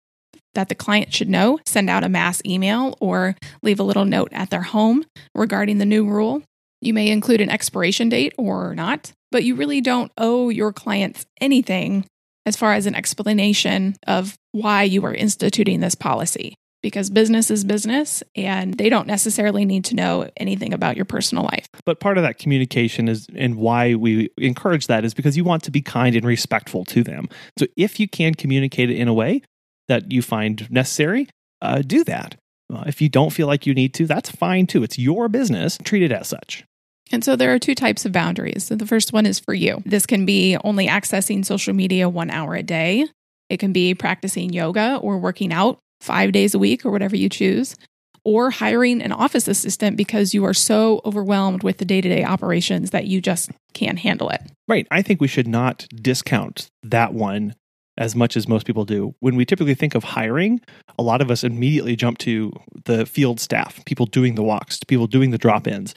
that 0.55 0.69
the 0.69 0.75
client 0.75 1.13
should 1.13 1.29
know, 1.29 1.59
send 1.67 1.91
out 1.91 2.05
a 2.05 2.09
mass 2.09 2.43
email 2.45 2.97
or 3.01 3.37
leave 3.63 3.79
a 3.79 3.85
little 3.85 4.05
note 4.05 4.31
at 4.33 4.51
their 4.51 4.63
home 4.63 5.05
regarding 5.35 5.79
the 5.79 5.85
new 5.85 6.07
rule. 6.07 6.43
You 6.81 6.95
may 6.95 7.09
include 7.09 7.41
an 7.41 7.51
expiration 7.51 8.09
date 8.09 8.35
or 8.37 8.75
not, 8.75 9.13
but 9.31 9.45
you 9.45 9.55
really 9.55 9.81
don't 9.81 10.13
owe 10.17 10.49
your 10.49 10.73
clients 10.73 11.27
anything 11.41 12.05
as 12.47 12.57
far 12.57 12.73
as 12.73 12.87
an 12.87 12.95
explanation 12.95 13.97
of 14.07 14.39
why 14.53 14.85
you 14.85 15.05
are 15.05 15.15
instituting 15.15 15.81
this 15.81 15.95
policy 15.95 16.57
because 16.87 17.11
business 17.11 17.51
is 17.51 17.65
business 17.65 18.23
and 18.37 18.75
they 18.75 18.89
don't 18.89 19.09
necessarily 19.09 19.65
need 19.65 19.85
to 19.85 19.97
know 19.97 20.31
anything 20.37 20.73
about 20.73 20.95
your 20.95 21.05
personal 21.05 21.43
life. 21.43 21.67
But 21.85 21.99
part 21.99 22.17
of 22.17 22.23
that 22.23 22.39
communication 22.39 23.09
is 23.09 23.27
and 23.35 23.57
why 23.57 23.97
we 23.97 24.31
encourage 24.39 24.87
that 24.87 25.05
is 25.05 25.13
because 25.13 25.37
you 25.37 25.43
want 25.43 25.65
to 25.65 25.73
be 25.73 25.83
kind 25.83 26.15
and 26.15 26.25
respectful 26.25 26.85
to 26.85 27.03
them. 27.03 27.29
So 27.59 27.67
if 27.77 27.99
you 27.99 28.09
can 28.09 28.35
communicate 28.35 28.89
it 28.89 28.99
in 28.99 29.09
a 29.09 29.15
way 29.15 29.43
that 29.89 30.13
you 30.13 30.23
find 30.23 30.71
necessary, 30.71 31.29
uh, 31.61 31.83
do 31.83 32.05
that. 32.05 32.37
Uh, 32.73 32.85
if 32.87 33.01
you 33.01 33.09
don't 33.09 33.31
feel 33.31 33.49
like 33.49 33.67
you 33.67 33.75
need 33.75 33.93
to, 33.95 34.07
that's 34.07 34.31
fine 34.31 34.69
too. 34.69 34.85
It's 34.85 34.97
your 34.97 35.29
business. 35.29 35.79
Treat 35.83 36.03
it 36.03 36.13
as 36.13 36.29
such. 36.29 36.65
And 37.13 37.25
so 37.25 37.37
there 37.37 37.55
are 37.55 37.59
two 37.59 37.75
types 37.75 38.05
of 38.05 38.13
boundaries. 38.13 38.65
So 38.65 38.75
the 38.75 38.87
first 38.87 39.13
one 39.13 39.27
is 39.27 39.39
for 39.39 39.55
you. 39.55 39.83
This 39.87 40.07
can 40.07 40.27
be 40.27 40.57
only 40.65 40.89
accessing 40.89 41.45
social 41.45 41.75
media 41.75 42.09
one 42.09 42.31
hour 42.31 42.55
a 42.55 42.63
day. 42.63 43.07
It 43.49 43.59
can 43.59 43.73
be 43.73 43.95
practicing 43.95 44.53
yoga 44.53 44.97
or 44.97 45.19
working 45.19 45.53
out 45.53 45.79
five 46.01 46.33
days 46.33 46.55
a 46.55 46.59
week 46.59 46.85
or 46.85 46.91
whatever 46.91 47.17
you 47.17 47.29
choose, 47.29 47.77
or 48.25 48.51
hiring 48.51 49.01
an 49.01 49.13
office 49.13 49.47
assistant 49.47 49.97
because 49.97 50.35
you 50.35 50.45
are 50.45 50.53
so 50.53 51.01
overwhelmed 51.05 51.63
with 51.63 51.79
the 51.79 51.85
day 51.85 52.01
to 52.01 52.09
day 52.09 52.25
operations 52.25 52.91
that 52.91 53.07
you 53.07 53.21
just 53.21 53.51
can't 53.73 54.01
handle 54.01 54.29
it. 54.31 54.43
Right. 54.67 54.87
I 54.91 55.01
think 55.01 55.21
we 55.21 55.29
should 55.29 55.47
not 55.47 55.87
discount 55.95 56.69
that 56.83 57.15
one 57.15 57.55
as 57.97 58.15
much 58.15 58.37
as 58.37 58.49
most 58.49 58.67
people 58.67 58.85
do. 58.85 59.15
When 59.21 59.37
we 59.37 59.45
typically 59.45 59.75
think 59.75 59.95
of 59.95 60.05
hiring, 60.05 60.61
a 60.99 61.03
lot 61.03 61.23
of 61.23 61.31
us 61.31 61.45
immediately 61.45 61.97
jump 61.97 62.19
to 62.19 62.53
the 62.85 63.07
field 63.07 63.41
staff, 63.41 63.83
people 63.87 64.07
doing 64.07 64.35
the 64.35 64.43
walks, 64.43 64.81
people 64.87 65.07
doing 65.07 65.31
the 65.31 65.39
drop 65.39 65.67
ins. 65.67 65.95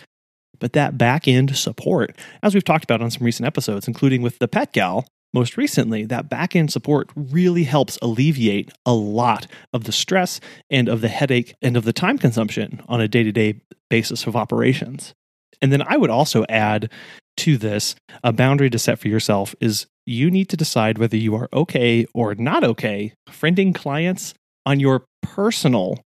But 0.60 0.74
that 0.74 0.98
back 0.98 1.28
end 1.28 1.56
support, 1.56 2.16
as 2.44 2.54
we've 2.54 2.64
talked 2.64 2.84
about 2.84 3.02
on 3.02 3.12
some 3.12 3.26
recent 3.26 3.48
episodes, 3.48 3.88
including 3.88 4.22
with 4.22 4.40
the 4.40 4.48
Pet 4.48 4.74
Gal, 4.74 5.06
most 5.34 5.58
recently, 5.58 6.06
that 6.06 6.30
back 6.30 6.56
end 6.56 6.72
support 6.72 7.10
really 7.16 7.64
helps 7.64 7.98
alleviate 8.02 8.72
a 8.86 8.94
lot 8.94 9.48
of 9.74 9.84
the 9.84 9.92
stress 9.92 10.40
and 10.70 10.90
of 10.90 11.02
the 11.02 11.08
headache 11.08 11.54
and 11.62 11.78
of 11.78 11.86
the 11.86 11.94
time 11.94 12.18
consumption 12.18 12.82
on 12.90 13.00
a 13.00 13.08
day 13.08 13.24
to 13.24 13.32
day 13.32 13.62
basis 13.90 14.26
of 14.26 14.36
operations. 14.36 15.14
And 15.62 15.72
then 15.72 15.84
I 15.86 15.98
would 15.98 16.10
also 16.10 16.46
add 16.50 16.90
to 17.38 17.58
this 17.58 17.96
a 18.24 18.34
boundary 18.34 18.70
to 18.70 18.80
set 18.80 19.00
for 19.00 19.08
yourself 19.08 19.56
is 19.60 19.88
you 20.06 20.32
need 20.32 20.50
to 20.50 20.58
decide 20.58 20.98
whether 20.98 21.18
you 21.18 21.36
are 21.36 21.50
okay 21.54 22.06
or 22.14 22.36
not 22.36 22.64
okay 22.64 23.14
friending 23.30 23.74
clients 23.74 24.34
on 24.66 24.80
your 24.80 25.06
personal 25.22 26.00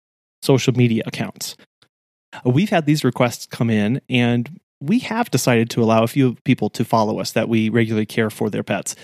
social 0.42 0.72
media 0.72 1.02
accounts. 1.06 1.56
We've 2.44 2.70
had 2.70 2.86
these 2.86 3.04
requests 3.04 3.46
come 3.46 3.70
in, 3.70 4.00
and 4.08 4.60
we 4.80 5.00
have 5.00 5.30
decided 5.30 5.70
to 5.70 5.82
allow 5.82 6.02
a 6.02 6.08
few 6.08 6.36
people 6.44 6.70
to 6.70 6.84
follow 6.84 7.20
us 7.20 7.32
that 7.32 7.48
we 7.48 7.68
regularly 7.68 8.06
care 8.06 8.30
for 8.30 8.50
their 8.50 8.62
pets. 8.62 8.96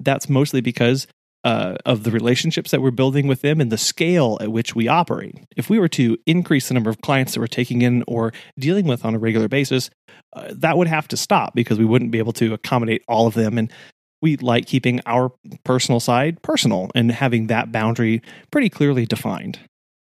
That's 0.00 0.28
mostly 0.28 0.60
because 0.60 1.06
uh, 1.44 1.76
of 1.86 2.02
the 2.02 2.10
relationships 2.10 2.70
that 2.70 2.82
we're 2.82 2.90
building 2.90 3.26
with 3.26 3.42
them 3.42 3.60
and 3.60 3.70
the 3.70 3.78
scale 3.78 4.38
at 4.40 4.50
which 4.50 4.74
we 4.74 4.88
operate. 4.88 5.38
If 5.56 5.70
we 5.70 5.78
were 5.78 5.88
to 5.88 6.18
increase 6.26 6.68
the 6.68 6.74
number 6.74 6.90
of 6.90 7.00
clients 7.00 7.34
that 7.34 7.40
we're 7.40 7.46
taking 7.46 7.82
in 7.82 8.04
or 8.08 8.32
dealing 8.58 8.86
with 8.86 9.04
on 9.04 9.14
a 9.14 9.18
regular 9.18 9.48
basis, 9.48 9.90
uh, 10.34 10.48
that 10.50 10.76
would 10.76 10.88
have 10.88 11.08
to 11.08 11.16
stop 11.16 11.54
because 11.54 11.78
we 11.78 11.84
wouldn't 11.84 12.10
be 12.10 12.18
able 12.18 12.32
to 12.34 12.54
accommodate 12.54 13.02
all 13.08 13.26
of 13.26 13.34
them. 13.34 13.56
And 13.56 13.72
we 14.20 14.36
like 14.36 14.66
keeping 14.66 15.00
our 15.06 15.32
personal 15.64 16.00
side 16.00 16.42
personal 16.42 16.90
and 16.94 17.12
having 17.12 17.46
that 17.46 17.70
boundary 17.70 18.20
pretty 18.50 18.68
clearly 18.68 19.06
defined. 19.06 19.60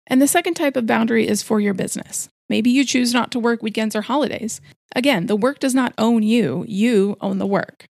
And 0.08 0.22
the 0.22 0.28
second 0.28 0.54
type 0.54 0.76
of 0.76 0.86
boundary 0.86 1.28
is 1.28 1.42
for 1.42 1.60
your 1.60 1.74
business. 1.74 2.30
Maybe 2.50 2.70
you 2.70 2.86
choose 2.86 3.14
not 3.14 3.32
to 3.32 3.40
work 3.40 3.64
weekends 3.64 3.96
or 3.96 4.02
holidays. 4.02 4.62
Again, 4.96 5.28
the 5.28 5.36
work 5.36 5.60
does 5.60 5.74
not 5.74 5.94
own 5.98 6.24
you, 6.24 6.66
you 6.68 7.18
own 7.22 7.38
the 7.38 7.48
work. 7.48 7.86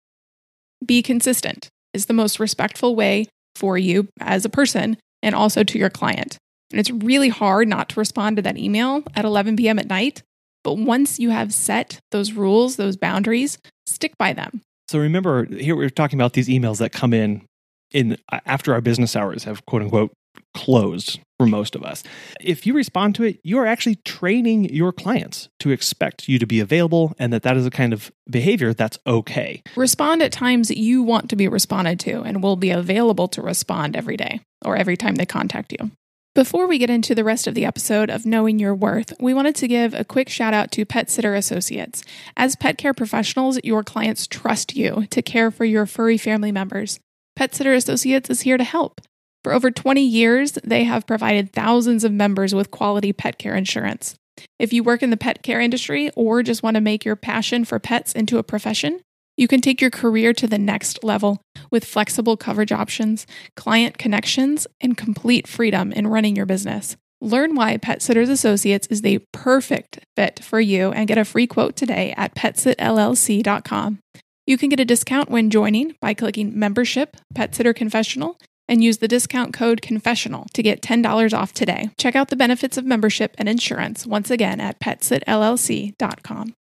Be 0.86 1.01
consistent 1.01 1.70
is 1.94 2.06
the 2.06 2.13
most 2.13 2.39
respectful 2.39 2.96
way 2.96 3.27
for 3.56 3.77
you 3.77 4.08
as 4.20 4.46
a 4.46 4.50
person 4.50 4.98
and 5.22 5.36
also 5.36 5.63
to 5.63 5.77
your 5.77 5.89
client. 5.89 6.38
And 6.72 6.79
it's 6.79 6.91
really 6.91 7.29
hard 7.29 7.68
not 7.68 7.89
to 7.89 8.00
respond 8.00 8.38
to 8.38 8.41
that 8.44 8.58
email 8.58 9.03
at 9.15 9.25
11 9.25 9.58
p.m. 9.58 9.79
at 9.79 9.88
night. 9.88 10.24
But 10.63 10.75
once 10.75 11.20
you 11.20 11.29
have 11.29 11.53
set 11.53 12.00
those 12.12 12.34
rules, 12.34 12.75
those 12.75 12.98
boundaries, 12.98 13.58
stick 13.88 14.18
by 14.18 14.34
them. 14.34 14.62
So 14.88 15.00
remember, 15.00 15.46
here 15.46 15.75
we're 15.75 15.89
talking 15.89 16.20
about 16.20 16.34
these 16.34 16.48
emails 16.48 16.77
that 16.79 16.91
come 16.91 17.13
in 17.13 17.46
in 17.91 18.18
after 18.46 18.74
our 18.74 18.82
business 18.82 19.15
hours 19.15 19.46
have 19.46 19.65
quote 19.65 19.82
unquote 19.82 20.12
closed 20.53 21.19
for 21.38 21.46
most 21.46 21.75
of 21.75 21.84
us. 21.84 22.03
If 22.41 22.67
you 22.67 22.74
respond 22.74 23.15
to 23.15 23.24
it, 23.24 23.39
you 23.43 23.58
are 23.60 23.65
actually 23.65 23.96
training 24.05 24.65
your 24.65 24.91
clients 24.91 25.48
to 25.60 25.72
expect 25.72 26.27
you 26.27 26.38
to 26.38 26.46
be 26.46 26.60
available 26.60 27.13
and 27.17 27.31
that 27.31 27.43
that 27.43 27.55
is 27.55 27.65
a 27.65 27.72
kind 27.72 27.93
of 27.93 28.12
behavior 28.29 28.74
that's 28.74 29.00
okay. 29.08 29.63
Respond 29.75 30.22
at 30.22 30.31
times 30.31 30.69
you 30.69 31.01
want 31.01 31.29
to 31.29 31.36
be 31.36 31.48
responded 31.48 32.00
to 32.01 32.22
and 32.22 32.43
will 32.43 32.58
be 32.58 32.72
available 32.72 33.27
to 33.29 33.41
respond 33.41 33.96
every 33.96 34.17
day 34.17 34.41
or 34.65 34.75
every 34.75 34.98
time 34.98 35.15
they 35.15 35.25
contact 35.25 35.72
you. 35.72 35.91
Before 36.36 36.67
we 36.67 36.77
get 36.77 36.91
into 36.91 37.15
the 37.15 37.24
rest 37.24 37.48
of 37.48 37.55
the 37.55 37.65
episode 37.65 38.10
of 38.10 38.25
Knowing 38.25 38.60
Your 38.60 38.75
Worth, 38.75 39.13
we 39.19 39.34
wanted 39.34 39.55
to 39.55 39.67
give 39.67 39.93
a 39.93 40.05
quick 40.05 40.29
shout 40.29 40.53
out 40.53 40.72
to 40.74 40.86
Pet 40.86 41.10
Sitter 41.10 41.34
Associates. 41.34 42.03
As 42.38 42.55
pet 42.55 42.77
care 42.77 42.93
professionals, 42.93 43.60
your 43.63 43.84
clients 43.84 44.27
trust 44.27 44.75
you 44.75 45.08
to 45.10 45.22
care 45.22 45.50
for 45.50 45.65
your 45.65 45.86
furry 45.86 46.17
family 46.17 46.51
members. 46.51 47.00
Pet 47.36 47.55
Sitter 47.55 47.74
Associates 47.74 48.29
is 48.29 48.41
here 48.41 48.58
to 48.58 48.63
help. 48.63 49.01
For 49.43 49.53
over 49.53 49.72
20 49.72 50.01
years, 50.01 50.53
they 50.63 50.84
have 50.84 51.08
provided 51.08 51.53
thousands 51.53 52.03
of 52.03 52.12
members 52.12 52.53
with 52.53 52.72
quality 52.72 53.13
pet 53.13 53.38
care 53.38 53.55
insurance. 53.55 54.15
If 54.58 54.74
you 54.74 54.84
work 54.84 55.03
in 55.03 55.10
the 55.10 55.17
pet 55.17 55.43
care 55.43 55.62
industry 55.62 56.12
or 56.15 56.43
just 56.43 56.63
want 56.63 56.75
to 56.75 56.81
make 56.81 57.05
your 57.05 57.15
passion 57.15 57.65
for 57.65 57.79
pets 57.79 58.13
into 58.13 58.38
a 58.38 58.43
profession, 58.43 59.00
you 59.38 59.48
can 59.48 59.62
take 59.62 59.79
your 59.79 59.89
career 59.89 60.34
to 60.34 60.48
the 60.48 60.58
next 60.58 61.03
level 61.03 61.41
with 61.72 61.86
flexible 61.86 62.36
coverage 62.36 62.74
options, 62.74 63.25
client 63.55 63.98
connections, 63.98 64.67
and 64.81 64.98
complete 64.98 65.48
freedom 65.48 65.93
in 65.93 66.08
running 66.08 66.36
your 66.36 66.46
business. 66.46 66.98
Learn 67.22 67.55
why 67.55 67.77
Pet 67.77 68.01
Sitters 68.01 68.29
Associates 68.29 68.88
is 68.88 69.01
the 69.01 69.22
perfect 69.31 70.00
fit 70.15 70.43
for 70.43 70.60
you 70.60 70.91
and 70.91 71.08
get 71.08 71.17
a 71.17 71.25
free 71.25 71.48
quote 71.48 71.75
today 71.75 72.13
at 72.17 72.36
petsitllc.com. 72.36 74.00
You 74.46 74.58
can 74.58 74.69
get 74.69 74.79
a 74.79 74.86
discount 74.86 75.29
when 75.29 75.50
joining 75.50 75.96
by 76.01 76.13
clicking 76.13 76.58
Membership 76.58 77.15
Pet 77.36 77.53
Sitter 77.53 77.74
Confessional 77.74 78.38
and 78.69 78.83
use 78.83 78.99
the 78.99 79.07
discount 79.07 79.53
code 79.53 79.81
confessional 79.81 80.45
to 80.53 80.63
get 80.63 80.81
$10 80.81 81.33
off 81.33 81.51
today. 81.51 81.89
Check 81.97 82.15
out 82.15 82.29
the 82.29 82.35
benefits 82.38 82.77
of 82.77 82.85
membership 82.85 83.35
and 83.38 83.49
insurance 83.49 84.05
once 84.05 84.31
again 84.31 84.61
at 84.61 84.79
petsitllc.com. 84.79 86.53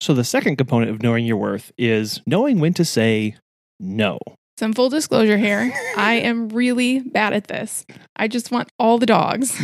So, 0.00 0.14
the 0.14 0.24
second 0.24 0.56
component 0.56 0.90
of 0.90 1.00
knowing 1.00 1.24
your 1.26 1.36
worth 1.36 1.70
is 1.78 2.20
knowing 2.26 2.58
when 2.58 2.74
to 2.74 2.84
say 2.84 3.36
no. 3.78 4.18
Some 4.58 4.72
full 4.72 4.88
disclosure 4.88 5.38
here 5.38 5.72
I 5.96 6.14
am 6.14 6.48
really 6.48 7.00
bad 7.00 7.32
at 7.32 7.46
this. 7.46 7.86
I 8.16 8.26
just 8.26 8.50
want 8.50 8.68
all 8.80 8.98
the 8.98 9.06
dogs 9.06 9.56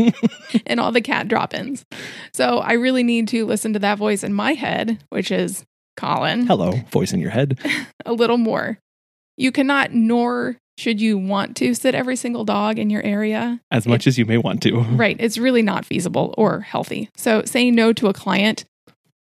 and 0.66 0.78
all 0.78 0.92
the 0.92 1.00
cat 1.00 1.26
drop 1.26 1.54
ins. 1.54 1.84
So, 2.32 2.58
I 2.58 2.74
really 2.74 3.02
need 3.02 3.26
to 3.28 3.46
listen 3.46 3.72
to 3.72 3.80
that 3.80 3.98
voice 3.98 4.22
in 4.22 4.32
my 4.32 4.52
head, 4.52 5.02
which 5.08 5.32
is 5.32 5.64
Colin. 5.96 6.46
Hello, 6.46 6.72
voice 6.92 7.12
in 7.12 7.18
your 7.18 7.30
head. 7.30 7.58
a 8.06 8.12
little 8.12 8.38
more. 8.38 8.78
You 9.36 9.50
cannot 9.50 9.92
nor 9.92 10.56
should 10.76 11.00
you 11.00 11.16
want 11.16 11.56
to 11.56 11.74
sit 11.74 11.94
every 11.94 12.16
single 12.16 12.44
dog 12.44 12.78
in 12.78 12.90
your 12.90 13.02
area 13.02 13.60
as 13.70 13.86
much 13.86 14.06
it, 14.06 14.10
as 14.10 14.18
you 14.18 14.26
may 14.26 14.38
want 14.38 14.62
to. 14.62 14.80
Right. 14.94 15.16
It's 15.18 15.38
really 15.38 15.62
not 15.62 15.84
feasible 15.84 16.34
or 16.38 16.60
healthy. 16.60 17.10
So 17.16 17.42
saying 17.44 17.74
no 17.74 17.92
to 17.94 18.08
a 18.08 18.12
client 18.12 18.64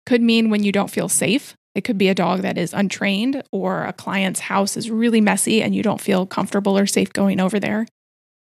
could 0.05 0.21
mean 0.21 0.49
when 0.49 0.63
you 0.63 0.71
don't 0.71 0.91
feel 0.91 1.09
safe. 1.09 1.55
It 1.73 1.83
could 1.83 1.97
be 1.97 2.09
a 2.09 2.15
dog 2.15 2.41
that 2.41 2.57
is 2.57 2.73
untrained 2.73 3.43
or 3.51 3.85
a 3.85 3.93
client's 3.93 4.41
house 4.41 4.75
is 4.75 4.91
really 4.91 5.21
messy 5.21 5.63
and 5.63 5.73
you 5.73 5.81
don't 5.83 6.01
feel 6.01 6.25
comfortable 6.25 6.77
or 6.77 6.85
safe 6.85 7.13
going 7.13 7.39
over 7.39 7.59
there. 7.59 7.85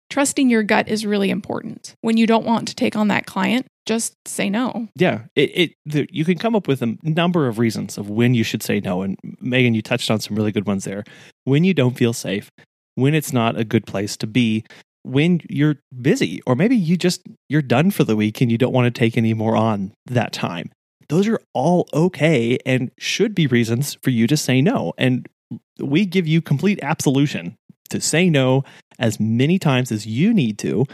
Trusting 0.09 0.49
your 0.49 0.63
gut 0.63 0.89
is 0.89 1.05
really 1.05 1.29
important. 1.29 1.95
When 2.01 2.17
you 2.17 2.27
don't 2.27 2.45
want 2.45 2.67
to 2.67 2.75
take 2.75 2.95
on 2.95 3.07
that 3.09 3.25
client, 3.25 3.67
just 3.85 4.15
say 4.27 4.49
no. 4.49 4.89
Yeah, 4.95 5.23
it, 5.35 5.51
it 5.53 5.71
the, 5.85 6.07
you 6.11 6.25
can 6.25 6.37
come 6.37 6.55
up 6.55 6.67
with 6.67 6.81
a 6.81 6.97
number 7.03 7.47
of 7.47 7.59
reasons 7.59 7.97
of 7.97 8.09
when 8.09 8.33
you 8.33 8.43
should 8.43 8.61
say 8.61 8.79
no, 8.79 9.03
and 9.03 9.17
Megan, 9.39 9.73
you 9.73 9.81
touched 9.81 10.11
on 10.11 10.19
some 10.19 10.35
really 10.35 10.51
good 10.51 10.67
ones 10.67 10.83
there. 10.83 11.03
When 11.45 11.63
you 11.63 11.73
don't 11.73 11.97
feel 11.97 12.13
safe, 12.13 12.51
when 13.01 13.13
it's 13.13 13.33
not 13.33 13.59
a 13.59 13.65
good 13.65 13.85
place 13.85 14.15
to 14.17 14.27
be, 14.27 14.63
when 15.03 15.41
you're 15.49 15.77
busy, 16.01 16.41
or 16.45 16.55
maybe 16.55 16.75
you 16.75 16.95
just 16.95 17.21
you're 17.49 17.61
done 17.61 17.91
for 17.91 18.03
the 18.03 18.15
week 18.15 18.41
and 18.41 18.51
you 18.51 18.57
don't 18.57 18.73
want 18.73 18.93
to 18.93 18.99
take 18.99 19.17
any 19.17 19.33
more 19.33 19.55
on 19.55 19.93
that 20.05 20.31
time. 20.31 20.71
Those 21.09 21.27
are 21.27 21.41
all 21.53 21.89
okay 21.93 22.57
and 22.65 22.91
should 22.97 23.35
be 23.35 23.47
reasons 23.47 23.97
for 24.01 24.11
you 24.11 24.27
to 24.27 24.37
say 24.37 24.61
no. 24.61 24.93
And 24.97 25.27
we 25.79 26.05
give 26.05 26.27
you 26.27 26.41
complete 26.41 26.79
absolution 26.81 27.55
to 27.89 27.99
say 27.99 28.29
no 28.29 28.63
as 28.99 29.19
many 29.19 29.59
times 29.59 29.91
as 29.91 30.05
you 30.05 30.33
need 30.33 30.57
to 30.59 30.85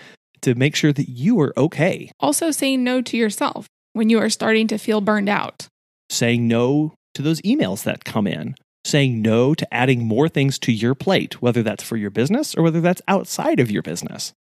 to 0.42 0.56
make 0.56 0.76
sure 0.76 0.94
that 0.94 1.10
you 1.10 1.40
are 1.40 1.54
okay. 1.58 2.12
Also, 2.20 2.52
saying 2.52 2.84
no 2.84 3.02
to 3.02 3.18
yourself 3.18 3.68
when 3.94 4.10
you 4.10 4.20
are 4.20 4.30
starting 4.30 4.68
to 4.68 4.78
feel 4.78 5.02
burned 5.02 5.30
out. 5.30 5.68
Saying 6.10 6.48
no 6.48 6.94
to 7.14 7.22
those 7.22 7.42
emails 7.42 7.84
that 7.84 8.06
come 8.06 8.28
in 8.28 8.56
saying 8.88 9.22
no 9.22 9.54
to 9.54 9.74
adding 9.74 10.06
more 10.06 10.30
things 10.30 10.58
to 10.60 10.72
your 10.72 10.96
plate, 10.96 11.42
whether 11.42 11.64
that's 11.64 11.84
for 11.84 11.98
your 11.98 12.10
business 12.10 12.56
or 12.56 12.64
whether 12.64 12.82
that's 12.82 13.02
outside 13.08 13.60
of 13.60 13.70
your 13.70 13.82
business. 13.82 14.34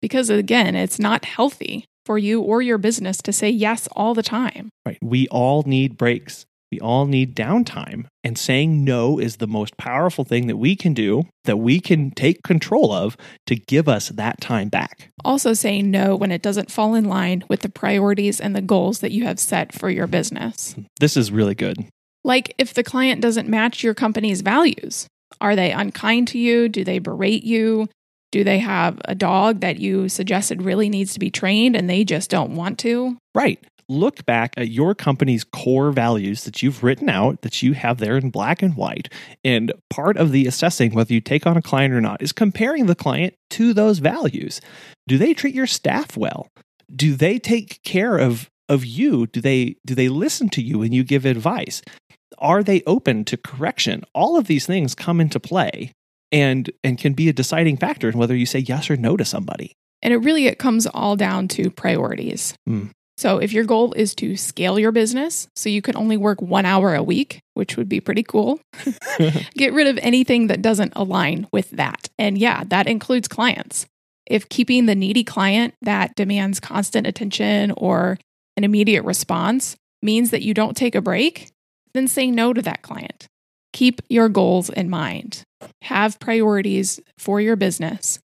Because 0.00 0.30
again, 0.30 0.74
it's 0.74 0.98
not 0.98 1.24
healthy 1.24 1.86
for 2.04 2.18
you 2.18 2.40
or 2.40 2.60
your 2.60 2.78
business 2.78 3.18
to 3.22 3.32
say 3.32 3.48
yes 3.48 3.88
all 3.92 4.14
the 4.14 4.22
time. 4.22 4.68
Right. 4.86 4.98
We 5.02 5.26
all 5.28 5.62
need 5.66 5.96
breaks. 5.96 6.44
We 6.70 6.80
all 6.80 7.06
need 7.06 7.36
downtime. 7.36 8.06
And 8.24 8.36
saying 8.36 8.84
no 8.84 9.18
is 9.18 9.36
the 9.36 9.46
most 9.46 9.76
powerful 9.76 10.24
thing 10.24 10.48
that 10.48 10.56
we 10.56 10.74
can 10.74 10.92
do, 10.92 11.22
that 11.44 11.58
we 11.58 11.78
can 11.78 12.10
take 12.10 12.42
control 12.42 12.92
of 12.92 13.16
to 13.46 13.54
give 13.54 13.88
us 13.88 14.08
that 14.08 14.40
time 14.40 14.70
back. 14.70 15.10
Also, 15.24 15.52
saying 15.52 15.90
no 15.90 16.16
when 16.16 16.32
it 16.32 16.42
doesn't 16.42 16.72
fall 16.72 16.94
in 16.94 17.04
line 17.04 17.44
with 17.48 17.60
the 17.60 17.68
priorities 17.68 18.40
and 18.40 18.56
the 18.56 18.60
goals 18.60 18.98
that 19.00 19.12
you 19.12 19.24
have 19.24 19.38
set 19.38 19.72
for 19.72 19.88
your 19.88 20.06
business. 20.06 20.74
This 20.98 21.16
is 21.16 21.30
really 21.30 21.54
good. 21.54 21.86
Like 22.24 22.54
if 22.58 22.72
the 22.74 22.82
client 22.82 23.20
doesn't 23.20 23.48
match 23.48 23.82
your 23.82 23.94
company's 23.94 24.40
values, 24.40 25.06
are 25.40 25.54
they 25.54 25.72
unkind 25.72 26.28
to 26.28 26.38
you? 26.38 26.68
Do 26.68 26.82
they 26.82 26.98
berate 26.98 27.44
you? 27.44 27.88
Do 28.32 28.42
they 28.42 28.58
have 28.58 29.00
a 29.04 29.14
dog 29.14 29.60
that 29.60 29.78
you 29.78 30.08
suggested 30.08 30.62
really 30.62 30.88
needs 30.88 31.12
to 31.12 31.20
be 31.20 31.30
trained 31.30 31.76
and 31.76 31.88
they 31.88 32.02
just 32.02 32.30
don't 32.30 32.56
want 32.56 32.78
to? 32.80 33.16
Right. 33.34 33.62
look 33.88 34.24
back 34.24 34.54
at 34.56 34.70
your 34.70 34.94
company's 34.94 35.44
core 35.44 35.92
values 35.92 36.44
that 36.44 36.62
you've 36.62 36.82
written 36.82 37.08
out, 37.08 37.42
that 37.42 37.62
you 37.62 37.74
have 37.74 37.98
there 37.98 38.16
in 38.16 38.30
black 38.30 38.62
and 38.62 38.76
white. 38.76 39.12
And 39.44 39.72
part 39.90 40.16
of 40.16 40.32
the 40.32 40.46
assessing 40.46 40.94
whether 40.94 41.12
you 41.12 41.20
take 41.20 41.46
on 41.46 41.56
a 41.56 41.62
client 41.62 41.92
or 41.92 42.00
not 42.00 42.22
is 42.22 42.32
comparing 42.32 42.86
the 42.86 42.94
client 42.94 43.34
to 43.50 43.72
those 43.74 43.98
values. 43.98 44.60
Do 45.06 45.18
they 45.18 45.34
treat 45.34 45.54
your 45.54 45.66
staff 45.66 46.16
well? 46.16 46.48
Do 46.94 47.14
they 47.14 47.38
take 47.38 47.82
care 47.82 48.16
of, 48.16 48.48
of 48.68 48.84
you? 48.84 49.26
Do 49.26 49.40
they 49.40 49.76
do 49.84 49.94
they 49.94 50.08
listen 50.08 50.48
to 50.50 50.62
you 50.62 50.78
when 50.78 50.92
you 50.92 51.04
give 51.04 51.24
advice? 51.24 51.82
Are 52.38 52.62
they 52.62 52.82
open 52.86 53.24
to 53.26 53.36
correction? 53.36 54.04
All 54.14 54.36
of 54.36 54.46
these 54.46 54.66
things 54.66 54.94
come 54.94 55.20
into 55.20 55.40
play 55.40 55.92
and 56.32 56.70
and 56.82 56.98
can 56.98 57.14
be 57.14 57.28
a 57.28 57.32
deciding 57.32 57.76
factor 57.76 58.08
in 58.08 58.18
whether 58.18 58.34
you 58.34 58.46
say 58.46 58.60
yes 58.60 58.90
or 58.90 58.96
no 58.96 59.16
to 59.16 59.24
somebody. 59.24 59.72
And 60.02 60.12
it 60.12 60.18
really 60.18 60.46
it 60.46 60.58
comes 60.58 60.86
all 60.86 61.16
down 61.16 61.48
to 61.48 61.70
priorities. 61.70 62.54
Mm. 62.68 62.90
So 63.16 63.38
if 63.38 63.52
your 63.52 63.64
goal 63.64 63.92
is 63.92 64.14
to 64.16 64.36
scale 64.36 64.78
your 64.78 64.90
business 64.90 65.46
so 65.54 65.68
you 65.68 65.80
can 65.80 65.96
only 65.96 66.16
work 66.16 66.42
1 66.42 66.66
hour 66.66 66.96
a 66.96 67.02
week, 67.02 67.38
which 67.54 67.76
would 67.76 67.88
be 67.88 68.00
pretty 68.00 68.24
cool, 68.24 68.60
get 69.54 69.72
rid 69.72 69.86
of 69.86 69.98
anything 70.02 70.48
that 70.48 70.62
doesn't 70.62 70.92
align 70.96 71.46
with 71.52 71.70
that. 71.70 72.08
And 72.18 72.36
yeah, 72.36 72.64
that 72.66 72.88
includes 72.88 73.28
clients. 73.28 73.86
If 74.26 74.48
keeping 74.48 74.86
the 74.86 74.94
needy 74.94 75.22
client 75.22 75.74
that 75.82 76.16
demands 76.16 76.58
constant 76.58 77.06
attention 77.06 77.72
or 77.76 78.18
an 78.56 78.64
immediate 78.64 79.04
response 79.04 79.76
means 80.02 80.30
that 80.30 80.42
you 80.42 80.54
don't 80.54 80.76
take 80.76 80.94
a 80.94 81.02
break, 81.02 81.50
then 81.92 82.08
say 82.08 82.30
no 82.30 82.52
to 82.52 82.62
that 82.62 82.82
client. 82.82 83.26
Keep 83.72 84.02
your 84.08 84.28
goals 84.28 84.70
in 84.70 84.88
mind. 84.88 85.42
Have 85.82 86.20
priorities 86.20 87.00
for 87.18 87.40
your 87.40 87.56
business 87.56 88.18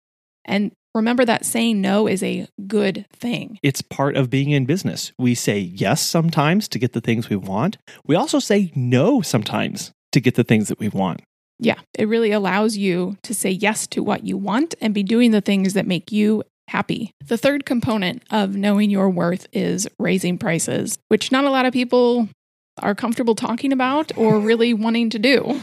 and 0.48 0.72
remember 0.94 1.24
that 1.24 1.44
saying 1.44 1.80
no 1.80 2.08
is 2.08 2.22
a 2.22 2.48
good 2.66 3.06
thing. 3.12 3.58
It's 3.62 3.82
part 3.82 4.16
of 4.16 4.30
being 4.30 4.50
in 4.50 4.64
business. 4.64 5.12
We 5.18 5.34
say 5.34 5.58
yes 5.58 6.00
sometimes 6.00 6.66
to 6.68 6.78
get 6.78 6.94
the 6.94 7.00
things 7.00 7.28
we 7.28 7.36
want. 7.36 7.76
We 8.04 8.16
also 8.16 8.40
say 8.40 8.72
no 8.74 9.20
sometimes 9.20 9.92
to 10.12 10.20
get 10.20 10.34
the 10.34 10.44
things 10.44 10.68
that 10.68 10.80
we 10.80 10.88
want. 10.88 11.20
Yeah, 11.60 11.78
it 11.98 12.08
really 12.08 12.32
allows 12.32 12.76
you 12.76 13.16
to 13.22 13.34
say 13.34 13.50
yes 13.50 13.86
to 13.88 14.02
what 14.02 14.24
you 14.24 14.36
want 14.36 14.74
and 14.80 14.94
be 14.94 15.02
doing 15.02 15.32
the 15.32 15.40
things 15.40 15.74
that 15.74 15.86
make 15.86 16.10
you 16.10 16.42
happy. 16.68 17.12
The 17.24 17.38
third 17.38 17.66
component 17.66 18.22
of 18.30 18.54
knowing 18.54 18.90
your 18.90 19.10
worth 19.10 19.46
is 19.52 19.88
raising 19.98 20.38
prices, 20.38 20.98
which 21.08 21.32
not 21.32 21.44
a 21.44 21.50
lot 21.50 21.66
of 21.66 21.72
people 21.72 22.28
are 22.82 22.94
comfortable 22.94 23.34
talking 23.34 23.72
about 23.72 24.16
or 24.16 24.38
really 24.38 24.74
wanting 24.74 25.10
to 25.10 25.18
do. 25.18 25.60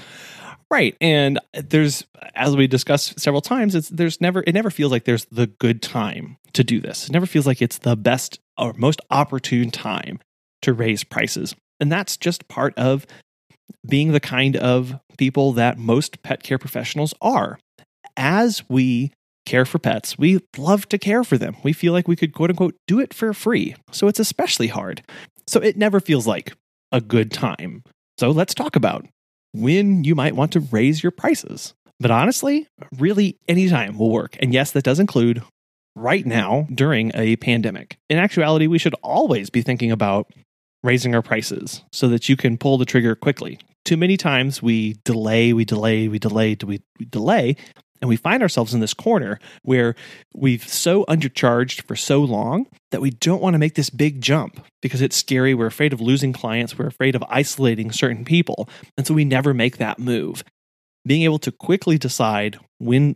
Right. 0.71 0.95
And 0.99 1.39
there's 1.53 2.05
as 2.33 2.55
we 2.55 2.67
discussed 2.67 3.19
several 3.19 3.41
times, 3.41 3.75
it's 3.75 3.89
there's 3.89 4.19
never 4.19 4.43
it 4.45 4.53
never 4.53 4.71
feels 4.71 4.91
like 4.91 5.05
there's 5.05 5.25
the 5.25 5.47
good 5.47 5.81
time 5.81 6.37
to 6.53 6.63
do 6.63 6.81
this. 6.81 7.07
It 7.07 7.11
never 7.11 7.27
feels 7.27 7.45
like 7.45 7.61
it's 7.61 7.77
the 7.77 7.95
best 7.95 8.39
or 8.57 8.73
most 8.73 8.99
opportune 9.11 9.69
time 9.69 10.19
to 10.63 10.73
raise 10.73 11.03
prices. 11.03 11.55
And 11.79 11.91
that's 11.91 12.17
just 12.17 12.47
part 12.47 12.73
of 12.77 13.05
being 13.87 14.11
the 14.11 14.19
kind 14.19 14.55
of 14.57 14.99
people 15.17 15.53
that 15.53 15.77
most 15.77 16.23
pet 16.23 16.41
care 16.41 16.57
professionals 16.57 17.13
are. 17.21 17.59
As 18.17 18.63
we 18.67 19.11
care 19.45 19.65
for 19.65 19.79
pets, 19.79 20.17
we 20.17 20.39
love 20.57 20.87
to 20.89 20.97
care 20.97 21.23
for 21.23 21.37
them. 21.37 21.55
We 21.63 21.73
feel 21.73 21.93
like 21.93 22.07
we 22.07 22.15
could 22.15 22.33
quote 22.33 22.49
unquote 22.49 22.75
do 22.87 22.99
it 22.99 23.13
for 23.13 23.33
free. 23.33 23.75
So 23.91 24.07
it's 24.07 24.19
especially 24.19 24.67
hard. 24.67 25.03
So 25.47 25.59
it 25.59 25.77
never 25.77 25.99
feels 25.99 26.27
like 26.27 26.53
a 26.91 27.01
good 27.01 27.31
time. 27.31 27.83
So 28.17 28.31
let's 28.31 28.53
talk 28.53 28.75
about 28.75 29.05
when 29.53 30.03
you 30.03 30.15
might 30.15 30.35
want 30.35 30.51
to 30.53 30.59
raise 30.59 31.03
your 31.03 31.11
prices. 31.11 31.73
But 31.99 32.11
honestly, 32.11 32.67
really 32.97 33.37
any 33.47 33.69
time 33.69 33.97
will 33.97 34.11
work. 34.11 34.35
And 34.39 34.53
yes, 34.53 34.71
that 34.71 34.83
does 34.83 34.99
include 34.99 35.41
right 35.95 36.25
now 36.25 36.67
during 36.73 37.11
a 37.15 37.37
pandemic. 37.37 37.97
In 38.09 38.17
actuality, 38.17 38.67
we 38.67 38.79
should 38.79 38.95
always 39.01 39.49
be 39.49 39.61
thinking 39.61 39.91
about 39.91 40.31
raising 40.83 41.15
our 41.15 41.21
prices 41.21 41.83
so 41.91 42.07
that 42.09 42.29
you 42.29 42.35
can 42.35 42.57
pull 42.57 42.77
the 42.77 42.85
trigger 42.85 43.15
quickly. 43.15 43.59
Too 43.85 43.97
many 43.97 44.17
times 44.17 44.61
we 44.61 44.95
delay, 45.03 45.53
we 45.53 45.65
delay, 45.65 46.07
we 46.07 46.19
delay, 46.19 46.57
we, 46.65 46.81
delay, 47.09 47.55
and 48.01 48.09
we 48.09 48.17
find 48.17 48.41
ourselves 48.41 48.73
in 48.73 48.79
this 48.79 48.93
corner 48.93 49.39
where 49.63 49.95
we've 50.33 50.67
so 50.67 51.05
undercharged 51.05 51.83
for 51.87 51.95
so 51.95 52.21
long 52.21 52.67
that 52.91 53.01
we 53.01 53.09
don't 53.09 53.41
want 53.41 53.53
to 53.53 53.59
make 53.59 53.75
this 53.75 53.89
big 53.89 54.21
jump 54.21 54.63
because 54.81 55.01
it's 55.01 55.15
scary. 55.15 55.53
We're 55.53 55.65
afraid 55.65 55.93
of 55.93 56.01
losing 56.01 56.33
clients. 56.33 56.77
We're 56.77 56.87
afraid 56.87 57.15
of 57.15 57.23
isolating 57.29 57.91
certain 57.91 58.25
people. 58.25 58.69
And 58.97 59.07
so 59.07 59.13
we 59.13 59.25
never 59.25 59.53
make 59.53 59.77
that 59.77 59.99
move. 59.99 60.43
Being 61.05 61.23
able 61.23 61.39
to 61.39 61.51
quickly 61.51 61.97
decide 61.97 62.59
when 62.79 63.15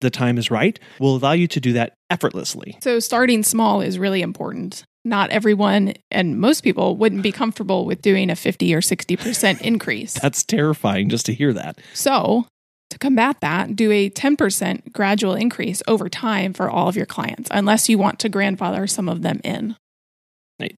the 0.00 0.10
time 0.10 0.38
is 0.38 0.50
right 0.50 0.78
will 0.98 1.16
allow 1.16 1.32
you 1.32 1.46
to 1.48 1.60
do 1.60 1.72
that 1.74 1.94
effortlessly. 2.08 2.78
So, 2.80 2.98
starting 3.00 3.42
small 3.42 3.80
is 3.80 3.98
really 3.98 4.22
important. 4.22 4.84
Not 5.04 5.30
everyone 5.30 5.94
and 6.10 6.38
most 6.38 6.62
people 6.62 6.96
wouldn't 6.96 7.22
be 7.22 7.32
comfortable 7.32 7.86
with 7.86 8.02
doing 8.02 8.30
a 8.30 8.36
50 8.36 8.74
or 8.74 8.80
60% 8.80 9.60
increase. 9.62 10.14
That's 10.14 10.44
terrifying 10.44 11.08
just 11.08 11.26
to 11.26 11.34
hear 11.34 11.52
that. 11.54 11.78
So, 11.94 12.46
to 12.90 12.98
combat 12.98 13.40
that, 13.40 13.74
do 13.76 13.90
a 13.90 14.10
10% 14.10 14.92
gradual 14.92 15.34
increase 15.34 15.82
over 15.88 16.08
time 16.08 16.52
for 16.52 16.68
all 16.68 16.88
of 16.88 16.96
your 16.96 17.06
clients, 17.06 17.48
unless 17.52 17.88
you 17.88 17.98
want 17.98 18.18
to 18.20 18.28
grandfather 18.28 18.86
some 18.86 19.08
of 19.08 19.22
them 19.22 19.40
in. 19.42 19.76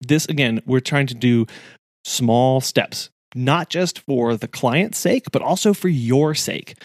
This, 0.01 0.27
again, 0.27 0.62
we're 0.64 0.81
trying 0.81 1.09
to 1.09 1.14
do 1.14 1.46
small 2.05 2.61
steps, 2.61 3.11
not 3.35 3.68
just 3.68 3.98
for 4.01 4.37
the 4.37 4.46
client's 4.46 4.98
sake, 4.98 5.25
but 5.33 5.42
also 5.42 5.75
for 5.75 5.88
your 5.88 6.35
sake. 6.35 6.77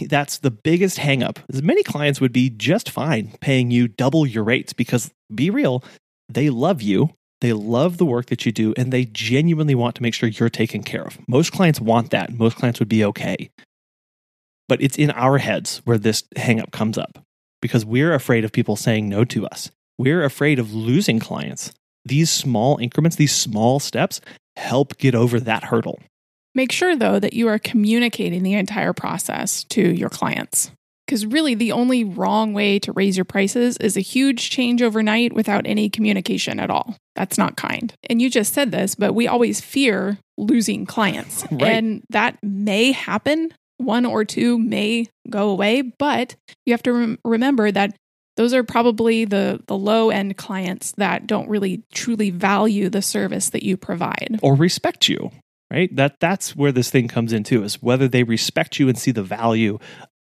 That's 0.00 0.38
the 0.38 0.50
biggest 0.50 0.98
hangup. 0.98 1.38
As 1.52 1.62
many 1.62 1.82
clients 1.82 2.20
would 2.20 2.32
be 2.32 2.48
just 2.50 2.90
fine 2.90 3.34
paying 3.40 3.70
you 3.70 3.88
double 3.88 4.26
your 4.26 4.44
rates 4.44 4.72
because, 4.72 5.10
be 5.34 5.50
real, 5.50 5.84
they 6.28 6.50
love 6.50 6.80
you. 6.80 7.10
They 7.42 7.52
love 7.52 7.98
the 7.98 8.06
work 8.06 8.26
that 8.26 8.46
you 8.46 8.52
do 8.52 8.72
and 8.78 8.92
they 8.92 9.04
genuinely 9.04 9.74
want 9.74 9.94
to 9.96 10.02
make 10.02 10.14
sure 10.14 10.28
you're 10.28 10.48
taken 10.48 10.82
care 10.82 11.02
of. 11.02 11.18
Most 11.28 11.52
clients 11.52 11.80
want 11.80 12.10
that. 12.10 12.32
Most 12.32 12.56
clients 12.56 12.78
would 12.78 12.88
be 12.88 13.04
okay. 13.04 13.50
But 14.68 14.82
it's 14.82 14.98
in 14.98 15.10
our 15.12 15.38
heads 15.38 15.80
where 15.84 15.98
this 15.98 16.22
hangup 16.36 16.72
comes 16.72 16.98
up 16.98 17.18
because 17.62 17.84
we're 17.84 18.14
afraid 18.14 18.44
of 18.44 18.52
people 18.52 18.76
saying 18.76 19.08
no 19.08 19.24
to 19.24 19.46
us. 19.46 19.70
We're 19.98 20.24
afraid 20.24 20.58
of 20.58 20.74
losing 20.74 21.18
clients. 21.18 21.72
These 22.04 22.30
small 22.30 22.78
increments, 22.78 23.16
these 23.16 23.34
small 23.34 23.80
steps 23.80 24.20
help 24.56 24.96
get 24.98 25.14
over 25.14 25.40
that 25.40 25.64
hurdle. 25.64 26.00
Make 26.54 26.72
sure, 26.72 26.96
though, 26.96 27.18
that 27.18 27.34
you 27.34 27.48
are 27.48 27.58
communicating 27.58 28.42
the 28.42 28.54
entire 28.54 28.92
process 28.92 29.64
to 29.64 29.82
your 29.82 30.08
clients. 30.08 30.70
Because 31.06 31.26
really, 31.26 31.54
the 31.54 31.72
only 31.72 32.02
wrong 32.02 32.52
way 32.52 32.78
to 32.80 32.92
raise 32.92 33.16
your 33.16 33.24
prices 33.24 33.76
is 33.76 33.96
a 33.96 34.00
huge 34.00 34.50
change 34.50 34.82
overnight 34.82 35.32
without 35.32 35.66
any 35.66 35.88
communication 35.88 36.58
at 36.58 36.70
all. 36.70 36.96
That's 37.14 37.38
not 37.38 37.56
kind. 37.56 37.94
And 38.10 38.20
you 38.20 38.28
just 38.28 38.52
said 38.52 38.72
this, 38.72 38.94
but 38.94 39.14
we 39.14 39.28
always 39.28 39.60
fear 39.60 40.18
losing 40.36 40.84
clients. 40.86 41.44
Right. 41.52 41.72
And 41.72 42.02
that 42.10 42.38
may 42.42 42.92
happen 42.92 43.52
one 43.78 44.06
or 44.06 44.24
two 44.24 44.58
may 44.58 45.06
go 45.28 45.50
away, 45.50 45.82
but 45.82 46.36
you 46.64 46.72
have 46.72 46.82
to 46.84 46.92
rem- 46.92 47.18
remember 47.24 47.70
that 47.70 47.96
those 48.36 48.52
are 48.52 48.64
probably 48.64 49.24
the 49.24 49.60
the 49.66 49.76
low 49.76 50.10
end 50.10 50.36
clients 50.36 50.92
that 50.98 51.26
don't 51.26 51.48
really 51.48 51.82
truly 51.92 52.30
value 52.30 52.88
the 52.88 53.02
service 53.02 53.50
that 53.50 53.62
you 53.62 53.76
provide. 53.76 54.38
Or 54.42 54.54
respect 54.54 55.08
you 55.08 55.30
right? 55.70 55.94
That 55.94 56.16
that's 56.20 56.54
where 56.54 56.72
this 56.72 56.90
thing 56.90 57.08
comes 57.08 57.32
into 57.32 57.62
is 57.62 57.82
whether 57.82 58.08
they 58.08 58.22
respect 58.22 58.78
you 58.78 58.88
and 58.88 58.98
see 58.98 59.10
the 59.10 59.22
value 59.22 59.78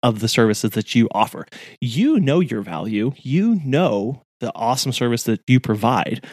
of 0.03 0.19
the 0.19 0.27
services 0.27 0.71
that 0.71 0.95
you 0.95 1.07
offer. 1.11 1.45
You 1.81 2.19
know 2.19 2.39
your 2.39 2.61
value. 2.61 3.13
You 3.17 3.59
know 3.63 4.23
the 4.39 4.51
awesome 4.55 4.91
service 4.91 5.23
that 5.23 5.41
you 5.47 5.59
provide 5.59 6.25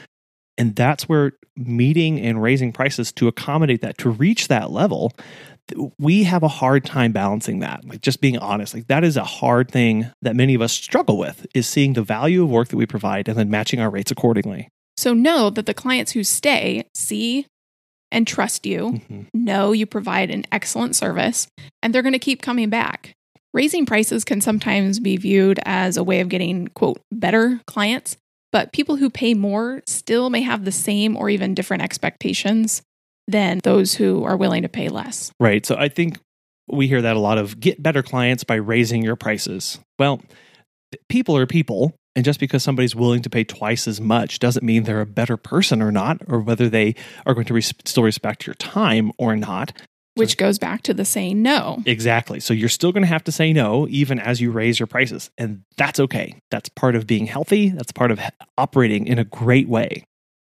and 0.59 0.77
that's 0.77 1.09
where 1.09 1.33
meeting 1.57 2.21
and 2.21 2.43
raising 2.43 2.73
prices 2.73 3.12
to 3.12 3.29
accommodate 3.29 3.81
that 3.83 3.99
to 3.99 4.11
reach 4.11 4.49
that 4.49 4.71
level 4.71 5.12
we 5.99 6.25
have 6.25 6.43
a 6.43 6.49
hard 6.49 6.85
time 6.85 7.12
balancing 7.12 7.61
that. 7.61 7.85
Like 7.85 8.01
just 8.01 8.21
being 8.21 8.38
honest, 8.38 8.75
like 8.75 8.87
that 8.88 9.05
is 9.05 9.17
a 9.17 9.25
hard 9.25 9.71
thing 9.71 10.11
that 10.23 10.37
many 10.37 10.55
of 10.55 10.62
us 10.62 10.73
struggle 10.73 11.19
with 11.19 11.47
is 11.55 11.67
seeing 11.67 11.95
the 11.95 12.03
value 12.03 12.43
of 12.43 12.51
work 12.51 12.69
that 12.69 12.77
we 12.77 12.87
provide 12.87 13.29
and 13.29 13.38
then 13.38 13.51
matching 13.51 13.81
our 13.81 13.90
rates 13.90 14.11
accordingly. 14.11 14.69
So 14.97 15.14
know 15.14 15.51
that 15.51 15.67
the 15.67 15.75
clients 15.75 16.12
who 16.12 16.23
stay 16.23 16.85
see 16.95 17.47
and 18.12 18.27
trust 18.27 18.64
you, 18.64 18.93
mm-hmm. 18.93 19.23
know 19.33 19.73
you 19.73 19.87
provide 19.87 20.31
an 20.31 20.45
excellent 20.53 20.95
service, 20.95 21.49
and 21.83 21.93
they're 21.93 22.03
going 22.03 22.12
to 22.12 22.19
keep 22.19 22.43
coming 22.43 22.71
back. 22.71 23.12
Raising 23.53 23.87
prices 23.87 24.25
can 24.25 24.40
sometimes 24.40 25.01
be 25.01 25.17
viewed 25.17 25.59
as 25.64 25.97
a 25.97 26.05
way 26.05 26.21
of 26.21 26.29
getting, 26.29 26.69
quote, 26.69 27.01
better 27.11 27.61
clients, 27.67 28.17
but 28.55 28.73
people 28.73 28.95
who 28.95 29.11
pay 29.11 29.35
more 29.35 29.83
still 29.85 30.31
may 30.31 30.40
have 30.40 30.64
the 30.64 30.71
same 30.71 31.17
or 31.17 31.29
even 31.29 31.55
different 31.55 31.83
expectations 31.83 32.83
than 33.27 33.59
those 33.64 33.95
who 33.95 34.23
are 34.23 34.37
willing 34.37 34.62
to 34.62 34.69
pay 34.69 34.88
less. 34.88 35.33
Right. 35.40 35.67
So 35.67 35.75
I 35.75 35.88
think 35.88 36.21
we 36.69 36.87
hear 36.87 37.03
that 37.03 37.17
a 37.17 37.19
lot 37.19 37.37
of 37.37 37.59
get 37.59 37.83
better 37.83 38.01
clients 38.01 38.45
by 38.45 38.55
raising 38.55 39.03
your 39.03 39.17
prices. 39.17 39.81
Well, 39.99 40.23
people 41.09 41.37
are 41.37 41.47
people. 41.47 41.95
And 42.14 42.25
just 42.25 42.38
because 42.38 42.62
somebody's 42.62 42.95
willing 42.95 43.23
to 43.23 43.31
pay 43.31 43.43
twice 43.43 43.88
as 43.88 44.01
much 44.01 44.38
doesn't 44.38 44.64
mean 44.64 44.85
they're 44.85 45.01
a 45.01 45.07
better 45.07 45.37
person 45.37 45.83
or 45.83 45.90
not, 45.90 46.19
or 46.29 46.38
whether 46.38 46.69
they 46.69 46.95
are 47.27 47.35
going 47.35 47.47
to 47.47 47.61
still 47.61 48.05
respect 48.05 48.47
your 48.47 48.55
time 48.55 49.11
or 49.19 49.35
not. 49.35 49.73
Which 50.14 50.33
so, 50.33 50.37
goes 50.37 50.59
back 50.59 50.83
to 50.83 50.94
the 50.94 51.05
saying 51.05 51.42
no. 51.42 51.83
Exactly. 51.87 52.38
So 52.40 52.55
you're 52.55 52.68
still 52.68 52.92
going 52.92 53.03
to 53.03 53.09
have 53.09 53.24
to 53.24 53.33
say 53.33 53.53
no 53.53 53.87
even 53.90 54.18
as 54.20 54.40
you 54.40 54.50
raise 54.53 54.79
your 54.79 54.87
prices. 54.87 55.31
And 55.37 55.62
that's 55.77 55.98
okay. 55.98 56.37
That's 56.50 56.68
part 56.68 56.94
of 56.94 57.07
being 57.07 57.27
healthy. 57.27 57.70
That's 57.70 57.92
part 57.92 58.11
of 58.11 58.20
operating 58.57 59.07
in 59.07 59.18
a 59.18 59.24
great 59.24 59.68
way. 59.68 60.05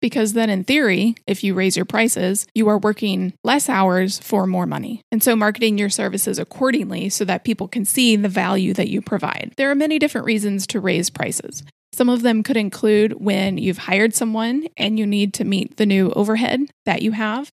because 0.01 0.33
then 0.33 0.51
in 0.51 0.65
theory, 0.65 1.15
if 1.27 1.45
you 1.45 1.55
raise 1.55 1.77
your 1.77 1.85
prices, 1.85 2.47
you 2.55 2.69
are 2.69 2.79
working 2.79 3.35
less 3.45 3.69
hours 3.69 4.19
for 4.19 4.47
more 4.47 4.67
money. 4.67 5.03
And 5.13 5.23
so 5.23 5.37
marketing 5.37 5.79
your 5.79 5.91
services 5.91 6.39
accordingly 6.39 7.09
so 7.11 7.25
that 7.27 7.45
people 7.45 7.69
can 7.69 7.85
see 7.85 8.17
the 8.17 8.29
value 8.29 8.73
that 8.75 8.89
you 8.89 9.03
provide. 9.03 9.53
There 9.57 9.71
are 9.71 9.75
many 9.75 9.99
different 9.99 10.27
reasons 10.27 10.67
to 10.69 10.81
raise 10.81 11.11
prices. 11.11 11.63
Some 11.93 12.09
of 12.09 12.23
them 12.23 12.43
could 12.43 12.57
include 12.57 13.15
when 13.15 13.59
you've 13.59 13.79
hired 13.79 14.15
someone 14.15 14.69
and 14.77 14.99
you 14.99 15.07
need 15.07 15.35
to 15.35 15.45
meet 15.45 15.77
the 15.77 15.87
new 15.87 16.11
overhead 16.13 16.61
that 16.87 17.03
you 17.03 17.13
have. 17.13 17.51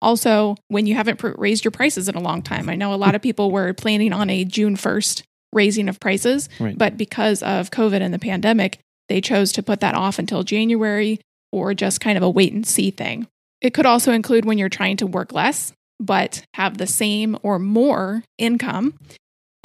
Also, 0.00 0.56
when 0.68 0.86
you 0.86 0.94
haven't 0.94 1.18
pr- 1.18 1.32
raised 1.36 1.64
your 1.64 1.72
prices 1.72 2.08
in 2.08 2.14
a 2.14 2.20
long 2.20 2.42
time. 2.42 2.68
I 2.68 2.74
know 2.76 2.94
a 2.94 2.96
lot 2.96 3.14
of 3.14 3.22
people 3.22 3.50
were 3.50 3.72
planning 3.72 4.12
on 4.12 4.30
a 4.30 4.44
June 4.44 4.76
1st 4.76 5.22
raising 5.52 5.88
of 5.88 5.98
prices, 5.98 6.48
Right. 6.60 6.76
but 6.76 6.96
because 6.96 7.42
of 7.42 7.70
COVID 7.70 8.00
and 8.00 8.12
the 8.12 8.18
pandemic, 8.18 8.78
they 9.08 9.20
chose 9.20 9.52
to 9.52 9.62
put 9.62 9.80
that 9.80 9.94
off 9.94 10.18
until 10.18 10.42
January 10.42 11.20
or 11.50 11.72
just 11.74 12.00
kind 12.00 12.16
of 12.18 12.22
a 12.22 12.30
wait 12.30 12.52
and 12.52 12.66
see 12.66 12.90
thing. 12.90 13.26
It 13.60 13.74
could 13.74 13.86
also 13.86 14.12
include 14.12 14.44
when 14.44 14.58
you're 14.58 14.68
trying 14.68 14.98
to 14.98 15.06
work 15.06 15.32
less, 15.32 15.72
but 15.98 16.42
have 16.54 16.78
the 16.78 16.86
same 16.86 17.36
or 17.42 17.58
more 17.58 18.22
income. 18.36 18.94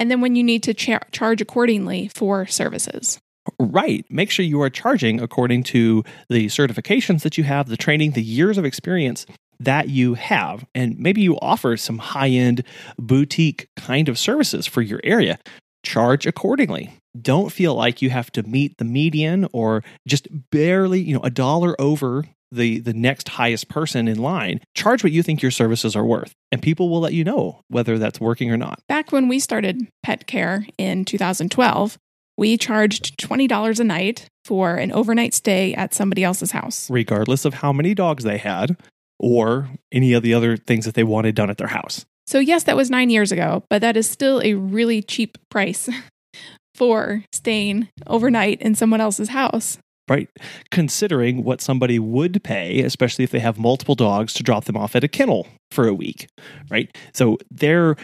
And 0.00 0.10
then 0.10 0.20
when 0.20 0.34
you 0.34 0.42
need 0.42 0.62
to 0.64 0.74
cha- 0.74 1.00
charge 1.12 1.40
accordingly 1.40 2.10
for 2.14 2.46
services. 2.46 3.18
Right. 3.60 4.04
Make 4.08 4.30
sure 4.30 4.44
you 4.44 4.60
are 4.62 4.70
charging 4.70 5.20
according 5.20 5.64
to 5.64 6.02
the 6.30 6.46
certifications 6.46 7.22
that 7.22 7.36
you 7.36 7.44
have, 7.44 7.68
the 7.68 7.76
training, 7.76 8.12
the 8.12 8.22
years 8.22 8.56
of 8.58 8.64
experience 8.64 9.26
that 9.64 9.88
you 9.88 10.14
have. 10.14 10.64
And 10.74 10.98
maybe 10.98 11.20
you 11.20 11.38
offer 11.40 11.76
some 11.76 11.98
high 11.98 12.28
end 12.28 12.64
boutique 12.98 13.68
kind 13.76 14.08
of 14.08 14.18
services 14.18 14.66
for 14.66 14.82
your 14.82 15.00
area. 15.04 15.38
Charge 15.82 16.26
accordingly. 16.26 16.94
Don't 17.20 17.52
feel 17.52 17.74
like 17.74 18.02
you 18.02 18.10
have 18.10 18.32
to 18.32 18.42
meet 18.42 18.78
the 18.78 18.84
median 18.84 19.46
or 19.52 19.84
just 20.06 20.26
barely, 20.50 21.00
you 21.00 21.14
know, 21.14 21.22
a 21.22 21.30
dollar 21.30 21.80
over 21.80 22.24
the 22.50 22.78
the 22.80 22.92
next 22.92 23.28
highest 23.30 23.68
person 23.68 24.08
in 24.08 24.18
line. 24.18 24.60
Charge 24.74 25.02
what 25.02 25.12
you 25.12 25.22
think 25.22 25.42
your 25.42 25.50
services 25.50 25.94
are 25.94 26.04
worth, 26.04 26.32
and 26.52 26.62
people 26.62 26.88
will 26.88 27.00
let 27.00 27.12
you 27.12 27.24
know 27.24 27.60
whether 27.68 27.98
that's 27.98 28.20
working 28.20 28.50
or 28.50 28.56
not. 28.56 28.80
Back 28.88 29.12
when 29.12 29.28
we 29.28 29.38
started 29.38 29.88
pet 30.02 30.26
care 30.26 30.66
in 30.78 31.04
2012, 31.04 31.98
we 32.36 32.56
charged 32.56 33.18
$20 33.18 33.80
a 33.80 33.84
night 33.84 34.26
for 34.44 34.74
an 34.74 34.92
overnight 34.92 35.34
stay 35.34 35.74
at 35.74 35.94
somebody 35.94 36.24
else's 36.24 36.52
house. 36.52 36.90
regardless 36.90 37.44
of 37.44 37.54
how 37.54 37.72
many 37.72 37.94
dogs 37.94 38.24
they 38.24 38.38
had 38.38 38.76
or 39.24 39.70
any 39.90 40.12
of 40.12 40.22
the 40.22 40.34
other 40.34 40.54
things 40.54 40.84
that 40.84 40.94
they 40.94 41.02
wanted 41.02 41.34
done 41.34 41.48
at 41.48 41.56
their 41.56 41.68
house. 41.68 42.04
So, 42.26 42.38
yes, 42.38 42.64
that 42.64 42.76
was 42.76 42.90
nine 42.90 43.08
years 43.08 43.32
ago, 43.32 43.64
but 43.70 43.80
that 43.80 43.96
is 43.96 44.08
still 44.08 44.42
a 44.44 44.52
really 44.52 45.00
cheap 45.00 45.38
price 45.50 45.88
for 46.74 47.24
staying 47.32 47.88
overnight 48.06 48.60
in 48.60 48.74
someone 48.74 49.00
else's 49.00 49.30
house. 49.30 49.78
Right? 50.06 50.28
Considering 50.70 51.42
what 51.42 51.62
somebody 51.62 51.98
would 51.98 52.44
pay, 52.44 52.80
especially 52.80 53.24
if 53.24 53.30
they 53.30 53.38
have 53.38 53.58
multiple 53.58 53.94
dogs 53.94 54.34
to 54.34 54.42
drop 54.42 54.66
them 54.66 54.76
off 54.76 54.94
at 54.94 55.04
a 55.04 55.08
kennel 55.08 55.46
for 55.70 55.88
a 55.88 55.94
week, 55.94 56.28
right? 56.68 56.94
So 57.14 57.38
there 57.50 57.96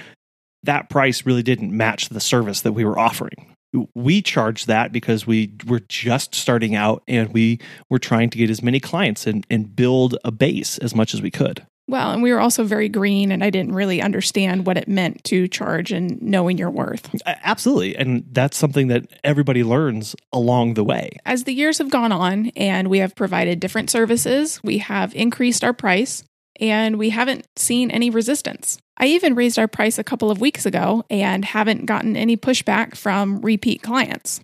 that 0.63 0.89
price 0.89 1.27
really 1.27 1.43
didn't 1.43 1.75
match 1.75 2.09
the 2.09 2.21
service 2.21 2.63
that 2.63 2.73
we 2.73 2.85
were 2.85 2.99
offering. 2.99 3.55
We 3.95 4.23
charged 4.23 4.67
that 4.67 4.93
because 4.93 5.27
we 5.27 5.53
were 5.67 5.81
just 5.81 6.35
starting 6.35 6.75
out 6.75 7.03
and 7.07 7.33
we 7.33 7.61
were 7.89 7.99
trying 7.99 8.31
to 8.31 8.39
get 8.39 8.51
as 8.51 8.63
many 8.63 8.81
clients 8.81 9.27
and, 9.27 9.47
and 9.51 9.75
build 9.75 10.17
a 10.25 10.33
base 10.33 10.79
as 10.79 10.95
much 10.95 11.15
as 11.15 11.23
we 11.23 11.31
could. 11.31 11.67
Well, 11.91 12.13
and 12.13 12.23
we 12.23 12.33
were 12.33 12.39
also 12.39 12.63
very 12.63 12.89
green, 12.89 13.33
and 13.33 13.43
I 13.43 13.51
didn't 13.51 13.75
really 13.75 14.01
understand 14.01 14.65
what 14.65 14.77
it 14.77 14.87
meant 14.87 15.25
to 15.25 15.49
charge 15.49 15.91
and 15.91 16.23
knowing 16.23 16.57
your 16.57 16.71
worth. 16.71 17.13
Absolutely. 17.27 17.97
And 17.97 18.25
that's 18.31 18.57
something 18.57 18.87
that 18.89 19.07
everybody 19.25 19.65
learns 19.65 20.15
along 20.33 20.75
the 20.75 20.85
way. 20.85 21.11
As 21.27 21.45
the 21.45 21.53
years 21.53 21.79
have 21.79 21.91
gone 21.91 22.13
on 22.13 22.53
and 22.55 22.87
we 22.87 22.99
have 22.99 23.17
provided 23.17 23.59
different 23.59 23.91
services, 23.91 24.61
we 24.63 24.79
have 24.79 25.13
increased 25.17 25.65
our 25.65 25.73
price 25.73 26.23
and 26.61 26.99
we 26.99 27.11
haven't 27.11 27.47
seen 27.57 27.91
any 27.91 28.11
resistance. 28.11 28.79
I 28.99 29.07
even 29.07 29.35
raised 29.35 29.59
our 29.59 29.67
price 29.67 29.99
a 29.99 30.05
couple 30.05 30.31
of 30.31 30.43
weeks 30.43 30.67
ago 30.67 31.05
and 31.09 31.43
haven't 31.43 31.87
gotten 31.87 32.19
any 32.19 32.37
pushback 32.37 32.95
from 32.95 33.41
repeat 33.41 33.83
clients. 33.83 34.41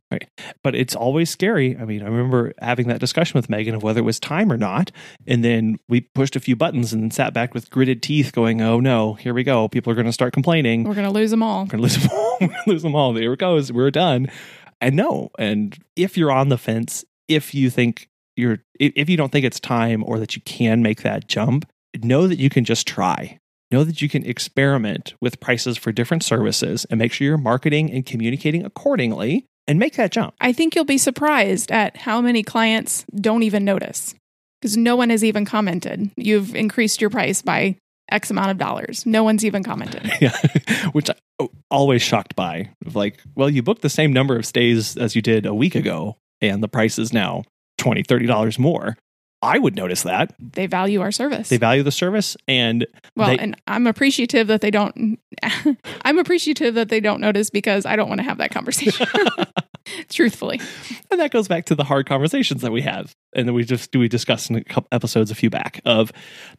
but 0.62 0.74
it's 0.74 0.94
always 0.96 1.28
scary. 1.28 1.76
I 1.76 1.84
mean, 1.84 2.00
I 2.02 2.06
remember 2.06 2.54
having 2.62 2.88
that 2.88 2.98
discussion 2.98 3.36
with 3.36 3.50
Megan 3.50 3.74
of 3.74 3.82
whether 3.82 4.00
it 4.00 4.04
was 4.04 4.18
time 4.18 4.50
or 4.50 4.56
not. 4.56 4.90
And 5.26 5.44
then 5.44 5.76
we 5.90 6.00
pushed 6.00 6.36
a 6.36 6.40
few 6.40 6.56
buttons 6.56 6.94
and 6.94 7.12
sat 7.12 7.34
back 7.34 7.52
with 7.52 7.68
gritted 7.70 8.02
teeth 8.02 8.32
going, 8.32 8.62
oh 8.62 8.80
no, 8.80 9.12
here 9.14 9.34
we 9.34 9.44
go. 9.44 9.68
People 9.68 9.92
are 9.92 9.94
going 9.94 10.06
to 10.06 10.12
start 10.12 10.32
complaining. 10.32 10.84
We're 10.84 10.90
We're 10.90 10.94
going 10.94 11.08
to 11.08 11.12
lose 11.12 11.30
them 11.30 11.42
all. 11.42 11.66
going 11.66 11.82
to 11.82 11.82
lose 11.82 11.98
them 11.98 12.10
all. 12.10 12.38
We're 12.40 12.56
lose 12.66 12.82
them 12.82 12.94
all. 12.96 13.12
There 13.12 13.32
it 13.34 13.38
goes. 13.38 13.70
We're 13.70 13.90
done. 13.90 14.30
And 14.80 14.96
no. 14.96 15.30
And 15.38 15.76
if 15.96 16.16
you're 16.16 16.32
on 16.32 16.48
the 16.48 16.58
fence, 16.58 17.04
if 17.28 17.54
you 17.54 17.68
think 17.68 18.08
you're, 18.36 18.60
if 18.80 19.10
you 19.10 19.18
don't 19.18 19.32
think 19.32 19.44
it's 19.44 19.60
time 19.60 20.02
or 20.02 20.18
that 20.18 20.34
you 20.34 20.40
can 20.42 20.82
make 20.82 21.02
that 21.02 21.28
jump, 21.28 21.68
know 22.04 22.26
that 22.26 22.38
you 22.38 22.50
can 22.50 22.64
just 22.64 22.86
try. 22.86 23.38
Know 23.70 23.82
that 23.82 24.00
you 24.00 24.08
can 24.08 24.24
experiment 24.24 25.14
with 25.20 25.40
prices 25.40 25.76
for 25.76 25.90
different 25.90 26.22
services 26.22 26.86
and 26.88 26.98
make 26.98 27.12
sure 27.12 27.26
you're 27.26 27.38
marketing 27.38 27.90
and 27.90 28.06
communicating 28.06 28.64
accordingly 28.64 29.46
and 29.66 29.78
make 29.78 29.94
that 29.96 30.12
jump. 30.12 30.34
I 30.40 30.52
think 30.52 30.74
you'll 30.74 30.84
be 30.84 30.98
surprised 30.98 31.72
at 31.72 31.96
how 31.96 32.20
many 32.20 32.42
clients 32.42 33.04
don't 33.14 33.42
even 33.42 33.64
notice 33.64 34.14
because 34.60 34.76
no 34.76 34.96
one 34.96 35.10
has 35.10 35.24
even 35.24 35.44
commented. 35.44 36.10
You've 36.16 36.54
increased 36.54 37.00
your 37.00 37.10
price 37.10 37.42
by 37.42 37.76
X 38.10 38.30
amount 38.30 38.50
of 38.50 38.58
dollars. 38.58 39.04
No 39.04 39.24
one's 39.24 39.44
even 39.44 39.62
commented. 39.62 40.10
yeah, 40.20 40.36
which 40.92 41.10
I'm 41.40 41.48
always 41.70 42.02
shocked 42.02 42.36
by. 42.36 42.70
Of 42.86 42.94
Like, 42.94 43.20
well, 43.34 43.50
you 43.50 43.62
booked 43.62 43.82
the 43.82 43.90
same 43.90 44.12
number 44.12 44.36
of 44.36 44.46
stays 44.46 44.96
as 44.96 45.16
you 45.16 45.22
did 45.22 45.46
a 45.46 45.54
week 45.54 45.74
ago, 45.74 46.16
and 46.40 46.62
the 46.62 46.68
price 46.68 46.98
is 46.98 47.12
now 47.12 47.44
$20, 47.80 48.06
$30 48.06 48.58
more. 48.58 48.96
I 49.42 49.58
would 49.58 49.76
notice 49.76 50.02
that. 50.04 50.34
They 50.38 50.66
value 50.66 51.00
our 51.02 51.12
service. 51.12 51.48
They 51.50 51.58
value 51.58 51.82
the 51.82 51.92
service, 51.92 52.36
and 52.48 52.86
well, 53.16 53.28
they- 53.28 53.38
and 53.38 53.54
I'm 53.66 53.86
appreciative 53.86 54.46
that 54.48 54.60
they 54.62 54.70
don't. 54.70 55.18
I'm 56.04 56.18
appreciative 56.18 56.74
that 56.74 56.88
they 56.88 57.00
don't 57.00 57.20
notice 57.20 57.50
because 57.50 57.84
I 57.86 57.96
don't 57.96 58.08
want 58.08 58.18
to 58.20 58.24
have 58.24 58.38
that 58.38 58.50
conversation. 58.50 59.06
Truthfully, 60.10 60.60
and 61.12 61.20
that 61.20 61.30
goes 61.30 61.46
back 61.46 61.66
to 61.66 61.74
the 61.76 61.84
hard 61.84 62.06
conversations 62.08 62.62
that 62.62 62.72
we 62.72 62.82
have, 62.82 63.12
and 63.34 63.46
that 63.46 63.52
we 63.52 63.62
just 63.62 63.92
do 63.92 63.98
we 64.00 64.08
discussed 64.08 64.50
in 64.50 64.56
a 64.56 64.64
couple 64.64 64.88
episodes 64.90 65.30
a 65.30 65.34
few 65.34 65.48
back. 65.50 65.80
Of 65.84 66.12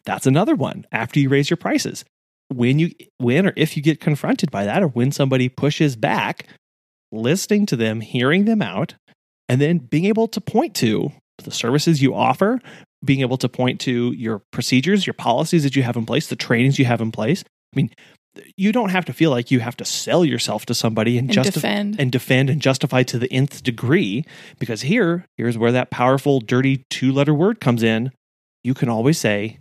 that's 0.06 0.26
another 0.26 0.56
one. 0.56 0.86
After 0.94 1.20
you 1.20 1.28
raise 1.28 1.50
your 1.50 1.58
prices, 1.58 2.06
when 2.54 2.80
you 2.80 2.92
when 3.18 3.48
or 3.48 3.54
if 3.58 3.76
you 3.76 3.84
get 3.84 4.00
confronted 4.00 4.50
by 4.50 4.64
that, 4.66 4.82
or 4.82 4.88
when 4.88 5.12
somebody 5.12 5.50
pushes 5.50 5.96
back, 5.98 6.46
listening 7.12 7.66
to 7.66 7.76
them, 7.76 8.00
hearing 8.00 8.46
them 8.46 8.62
out, 8.62 8.94
and 9.50 9.60
then 9.60 9.80
being 9.80 10.06
able 10.06 10.28
to 10.30 10.40
point 10.40 10.74
to 10.76 11.12
the 11.44 11.52
services 11.52 12.02
you 12.02 12.14
offer, 12.16 12.60
being 13.04 13.22
able 13.22 13.38
to 13.38 13.50
point 13.50 13.80
to 13.82 14.12
your 14.14 14.42
procedures, 14.52 15.06
your 15.06 15.14
policies 15.14 15.64
that 15.64 15.76
you 15.76 15.84
have 15.84 15.96
in 15.96 16.06
place, 16.06 16.28
the 16.28 16.36
trainings 16.36 16.80
you 16.80 16.86
have 16.86 17.02
in 17.02 17.12
place. 17.12 17.44
I 17.74 17.76
mean, 17.76 17.92
you 18.56 18.72
don't 18.72 18.90
have 18.90 19.06
to 19.06 19.14
feel 19.14 19.32
like 19.32 19.52
you 19.52 19.60
have 19.60 19.78
to 19.78 19.86
sell 19.86 20.24
yourself 20.24 20.66
to 20.68 20.76
somebody 20.76 21.18
and, 21.18 21.28
and 21.28 21.34
justify 21.34 21.68
defend. 21.70 22.00
and 22.00 22.12
defend 22.12 22.50
and 22.50 22.62
justify 22.62 23.04
to 23.04 23.18
the 23.18 23.32
nth 23.32 23.64
degree 23.64 24.26
because 24.60 24.82
here 24.82 25.26
here's 25.38 25.58
where 25.58 25.72
that 25.72 25.90
powerful 25.90 26.40
dirty 26.40 26.86
two 26.92 27.12
letter 27.12 27.34
word 27.34 27.60
comes 27.60 27.82
in 27.82 28.12
you 28.64 28.76
can 28.76 28.90
always 28.90 29.18
say 29.18 29.58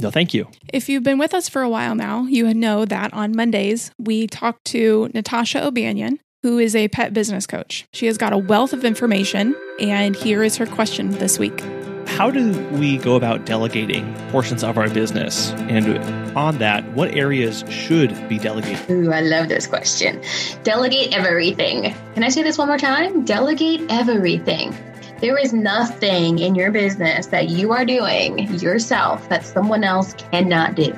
no 0.00 0.10
thank 0.10 0.34
you 0.34 0.48
If 0.72 0.88
you've 0.88 1.04
been 1.04 1.18
with 1.18 1.32
us 1.32 1.48
for 1.48 1.62
a 1.62 1.68
while 1.68 1.94
now, 1.94 2.22
you 2.24 2.52
know 2.52 2.84
that 2.84 3.14
on 3.14 3.34
Mondays 3.36 3.90
we 3.98 4.26
talk 4.26 4.62
to 4.64 5.08
Natasha 5.14 5.64
O'Banion, 5.64 6.18
who 6.46 6.58
is 6.58 6.76
a 6.76 6.86
pet 6.86 7.12
business 7.12 7.44
coach. 7.44 7.88
She 7.92 8.06
has 8.06 8.16
got 8.16 8.32
a 8.32 8.38
wealth 8.38 8.72
of 8.72 8.84
information, 8.84 9.56
and 9.80 10.14
here 10.14 10.44
is 10.44 10.56
her 10.58 10.66
question 10.66 11.10
this 11.18 11.40
week. 11.40 11.60
how 12.06 12.30
do 12.30 12.52
we 12.78 12.98
go 12.98 13.16
about 13.16 13.44
delegating 13.44 14.14
portions 14.30 14.62
of 14.62 14.78
our 14.78 14.88
business 14.88 15.50
and 15.68 15.98
on 16.36 16.56
that 16.58 16.84
what 16.92 17.12
areas 17.16 17.64
should 17.68 18.12
be 18.28 18.38
delegated 18.38 18.88
Ooh, 18.88 19.10
I 19.12 19.22
love 19.22 19.48
this 19.48 19.66
question. 19.66 20.22
Delegate 20.62 21.12
everything. 21.12 21.92
Can 22.14 22.22
I 22.22 22.28
say 22.28 22.44
this 22.44 22.56
one 22.58 22.68
more 22.68 22.78
time? 22.78 23.24
Delegate 23.24 23.80
everything. 23.90 24.72
There 25.20 25.36
is 25.36 25.52
nothing 25.52 26.38
in 26.38 26.54
your 26.54 26.70
business 26.70 27.26
that 27.26 27.48
you 27.48 27.72
are 27.72 27.84
doing 27.84 28.54
yourself 28.60 29.28
that 29.30 29.44
someone 29.44 29.82
else 29.82 30.14
cannot 30.14 30.76
do. 30.76 30.96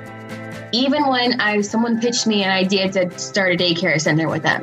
Even 0.73 1.07
when 1.07 1.41
I 1.41 1.63
someone 1.63 1.99
pitched 2.01 2.27
me 2.27 2.45
an 2.45 2.51
idea 2.51 2.93
to 2.93 3.19
start 3.19 3.55
a 3.55 3.57
daycare 3.57 3.99
center 3.99 4.29
with 4.29 4.43
them. 4.43 4.63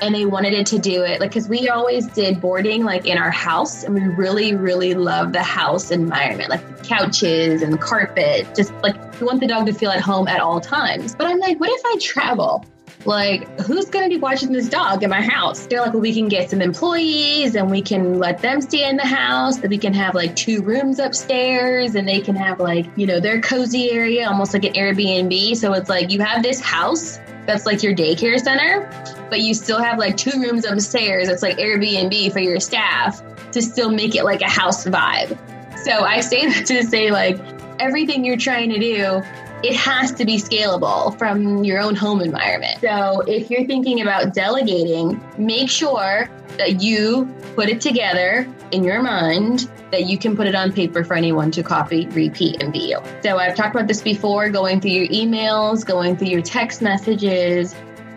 And 0.00 0.14
they 0.14 0.26
wanted 0.26 0.52
it 0.52 0.66
to 0.66 0.78
do 0.78 1.02
it 1.02 1.20
like 1.20 1.30
because 1.30 1.48
we 1.48 1.68
always 1.68 2.06
did 2.08 2.40
boarding 2.40 2.84
like 2.84 3.06
in 3.06 3.16
our 3.16 3.30
house, 3.30 3.84
and 3.84 3.94
we 3.94 4.02
really, 4.02 4.54
really 4.54 4.94
love 4.94 5.32
the 5.32 5.42
house 5.42 5.90
environment, 5.90 6.50
like 6.50 6.78
the 6.78 6.84
couches 6.84 7.62
and 7.62 7.72
the 7.72 7.78
carpet. 7.78 8.46
Just 8.54 8.72
like 8.82 8.96
we 9.20 9.26
want 9.26 9.40
the 9.40 9.46
dog 9.46 9.66
to 9.66 9.72
feel 9.72 9.90
at 9.90 10.00
home 10.00 10.28
at 10.28 10.40
all 10.40 10.60
times. 10.60 11.14
But 11.14 11.26
I'm 11.26 11.38
like, 11.38 11.58
what 11.60 11.70
if 11.70 11.82
I 11.84 11.96
travel? 12.00 12.64
Like, 13.06 13.60
who's 13.60 13.86
going 13.86 14.08
to 14.08 14.14
be 14.14 14.20
watching 14.20 14.52
this 14.52 14.68
dog 14.68 15.02
in 15.02 15.10
my 15.10 15.20
house? 15.20 15.66
They're 15.66 15.80
like, 15.80 15.92
well, 15.92 16.00
we 16.00 16.14
can 16.14 16.28
get 16.28 16.50
some 16.50 16.62
employees 16.62 17.54
and 17.54 17.70
we 17.70 17.82
can 17.82 18.18
let 18.18 18.40
them 18.40 18.60
stay 18.60 18.88
in 18.88 18.96
the 18.96 19.06
house. 19.06 19.58
That 19.58 19.70
we 19.70 19.78
can 19.78 19.92
have 19.94 20.14
like 20.14 20.34
two 20.36 20.62
rooms 20.62 20.98
upstairs 20.98 21.94
and 21.94 22.08
they 22.08 22.20
can 22.20 22.36
have 22.36 22.60
like, 22.60 22.86
you 22.96 23.06
know, 23.06 23.20
their 23.20 23.40
cozy 23.40 23.90
area, 23.90 24.28
almost 24.28 24.54
like 24.54 24.64
an 24.64 24.72
Airbnb. 24.72 25.56
So 25.56 25.72
it's 25.74 25.88
like 25.88 26.10
you 26.10 26.20
have 26.20 26.42
this 26.42 26.60
house 26.60 27.18
that's 27.46 27.66
like 27.66 27.82
your 27.82 27.94
daycare 27.94 28.38
center, 28.40 28.88
but 29.28 29.40
you 29.40 29.54
still 29.54 29.82
have 29.82 29.98
like 29.98 30.16
two 30.16 30.40
rooms 30.40 30.64
upstairs. 30.64 31.28
It's 31.28 31.42
like 31.42 31.58
Airbnb 31.58 32.32
for 32.32 32.40
your 32.40 32.60
staff 32.60 33.22
to 33.52 33.62
still 33.62 33.90
make 33.90 34.14
it 34.14 34.24
like 34.24 34.40
a 34.40 34.50
house 34.50 34.84
vibe. 34.84 35.38
So 35.84 35.92
I 35.92 36.20
say 36.20 36.46
that 36.52 36.66
to 36.66 36.82
say, 36.84 37.10
like, 37.10 37.38
everything 37.78 38.24
you're 38.24 38.36
trying 38.36 38.70
to 38.70 38.78
do, 38.78 39.22
it 39.64 39.74
has 39.76 40.12
to 40.12 40.26
be 40.26 40.36
scalable 40.36 41.18
from 41.18 41.64
your 41.64 41.80
own 41.80 41.94
home 41.94 42.20
environment. 42.20 42.78
So 42.82 43.22
if 43.26 43.50
you're 43.50 43.64
thinking 43.64 44.02
about 44.02 44.34
delegating, 44.34 45.18
make 45.38 45.70
sure 45.70 46.28
that 46.58 46.82
you 46.82 47.24
put 47.56 47.70
it 47.70 47.80
together 47.80 48.46
in 48.72 48.84
your 48.84 49.02
mind 49.02 49.70
that 49.90 50.04
you 50.04 50.18
can 50.18 50.36
put 50.36 50.46
it 50.46 50.54
on 50.54 50.70
paper 50.70 51.02
for 51.02 51.14
anyone 51.14 51.50
to 51.52 51.62
copy, 51.62 52.06
repeat, 52.08 52.62
and 52.62 52.74
view. 52.74 52.98
So 53.22 53.38
I've 53.38 53.54
talked 53.54 53.74
about 53.74 53.88
this 53.88 54.02
before 54.02 54.50
going 54.50 54.82
through 54.82 54.90
your 54.90 55.08
emails, 55.08 55.86
going 55.86 56.18
through 56.18 56.28
your 56.28 56.42
text 56.42 56.82
messages, 56.82 57.74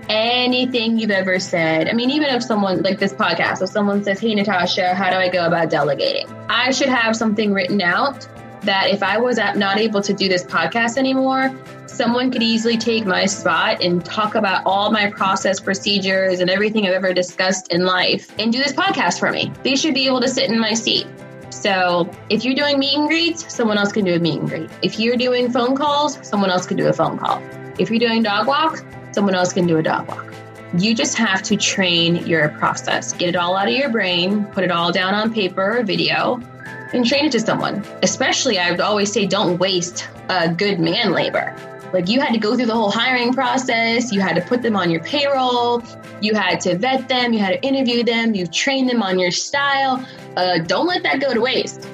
anything 0.10 0.98
you've 0.98 1.12
ever 1.12 1.40
said. 1.40 1.88
I 1.88 1.94
mean, 1.94 2.10
even 2.10 2.28
if 2.30 2.44
someone 2.44 2.82
like 2.82 3.00
this 3.00 3.14
podcast, 3.14 3.62
if 3.62 3.70
someone 3.70 4.04
says, 4.04 4.20
Hey, 4.20 4.36
Natasha, 4.36 4.94
how 4.96 5.10
do 5.10 5.16
I 5.16 5.30
go 5.30 5.46
about 5.46 5.70
delegating? 5.70 6.28
I 6.50 6.72
should 6.72 6.90
have 6.90 7.16
something 7.16 7.54
written 7.54 7.82
out 7.82 8.28
that 8.68 8.90
if 8.90 9.02
I 9.02 9.18
was 9.18 9.38
not 9.38 9.78
able 9.78 10.02
to 10.02 10.14
do 10.14 10.30
this 10.30 10.44
podcast 10.44 10.98
anymore, 10.98 11.54
someone 11.88 12.30
could 12.30 12.44
easily 12.44 12.78
take 12.78 13.06
my 13.06 13.26
spot 13.26 13.82
and 13.82 14.06
talk 14.06 14.36
about 14.36 14.62
all 14.66 14.92
my 14.92 15.10
process 15.10 15.60
procedures 15.60 16.40
and 16.40 16.50
everything 16.50 16.86
I've 16.86 16.94
ever 16.94 17.14
discussed 17.14 17.72
in 17.72 17.86
life 17.86 18.32
and 18.40 18.52
do 18.52 18.60
this 18.60 18.74
podcast 18.74 19.20
for 19.20 19.32
me. 19.32 19.52
They 19.64 19.76
should 19.76 19.94
be 19.94 20.06
able 20.06 20.22
to 20.22 20.30
sit 20.30 20.50
in 20.52 20.60
my 20.60 20.74
seat. 20.74 21.08
So 21.50 22.10
if 22.30 22.46
you're 22.46 22.56
doing 22.56 22.78
meet 22.78 22.96
and 22.96 23.08
greets, 23.08 23.52
someone 23.52 23.78
else 23.78 23.92
can 23.92 24.06
do 24.06 24.14
a 24.14 24.20
meet 24.20 24.40
and 24.40 24.48
greet. 24.48 24.70
If 24.84 25.00
you're 25.00 25.18
doing 25.18 25.52
phone 25.52 25.76
calls, 25.76 26.20
someone 26.28 26.52
else 26.52 26.68
can 26.68 26.78
do 26.78 26.88
a 26.88 26.94
phone 26.94 27.18
call. 27.18 27.42
If 27.80 27.90
you're 27.90 28.00
doing 28.00 28.22
dog 28.22 28.48
walks, 28.48 28.84
someone 29.12 29.34
else 29.34 29.54
can 29.54 29.66
do 29.66 29.78
a 29.78 29.84
dog 29.84 30.08
walk. 30.08 30.34
You 30.78 30.94
just 30.94 31.18
have 31.18 31.42
to 31.44 31.56
train 31.56 32.18
your 32.28 32.50
process. 32.50 33.14
Get 33.14 33.30
it 33.30 33.36
all 33.36 33.56
out 33.56 33.70
of 33.70 33.74
your 33.74 33.90
brain, 33.90 34.46
put 34.46 34.64
it 34.64 34.72
all 34.72 34.92
down 34.92 35.14
on 35.14 35.34
paper 35.34 35.80
or 35.80 35.84
video, 35.84 36.42
and 36.94 37.06
train 37.06 37.26
it 37.26 37.32
to 37.34 37.40
someone. 37.40 37.86
Especially, 38.04 38.58
I 38.58 38.72
would 38.72 38.82
always 38.82 39.12
say, 39.12 39.26
don't 39.26 39.58
waste 39.58 40.08
a 40.30 40.50
good 40.50 40.80
man 40.80 41.12
labor. 41.12 41.56
Like 41.94 42.10
you 42.10 42.20
had 42.20 42.34
to 42.34 42.40
go 42.40 42.56
through 42.56 42.66
the 42.66 42.74
whole 42.74 42.92
hiring 42.92 43.34
process, 43.34 44.12
you 44.12 44.20
had 44.20 44.36
to 44.36 44.42
put 44.42 44.62
them 44.62 44.76
on 44.76 44.92
your 44.92 45.02
payroll, 45.02 45.82
you 46.22 46.34
had 46.34 46.60
to 46.62 46.78
vet 46.78 47.08
them, 47.08 47.32
you 47.32 47.40
had 47.40 47.62
to 47.62 47.62
interview 47.62 48.04
them, 48.04 48.36
you 48.36 48.46
trained 48.46 48.90
them 48.90 49.02
on 49.02 49.20
your 49.20 49.32
style. 49.32 50.06
Uh, 50.36 50.60
don't 50.60 50.88
let 50.88 51.04
that 51.04 51.22
go 51.22 51.34
to 51.34 51.40
waste. 51.40 51.88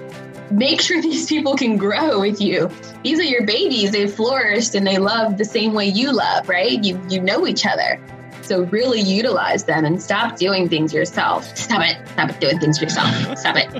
Make 0.49 0.81
sure 0.81 1.01
these 1.01 1.27
people 1.27 1.55
can 1.55 1.77
grow 1.77 2.19
with 2.19 2.41
you. 2.41 2.71
These 3.03 3.19
are 3.19 3.23
your 3.23 3.45
babies. 3.45 3.91
They've 3.91 4.11
flourished 4.11 4.73
and 4.75 4.85
they 4.85 4.97
love 4.97 5.37
the 5.37 5.45
same 5.45 5.73
way 5.73 5.87
you 5.87 6.11
love, 6.11 6.49
right? 6.49 6.83
You 6.83 6.99
you 7.09 7.21
know 7.21 7.45
each 7.45 7.65
other. 7.65 7.99
So 8.43 8.63
really 8.65 8.99
utilize 8.99 9.63
them 9.63 9.85
and 9.85 10.01
stop 10.01 10.35
doing 10.35 10.67
things 10.67 10.93
yourself. 10.93 11.45
Stop 11.57 11.81
it. 11.83 11.97
Stop 12.09 12.37
doing 12.41 12.59
things 12.59 12.81
yourself. 12.81 13.37
Stop 13.37 13.55
it. 13.57 13.71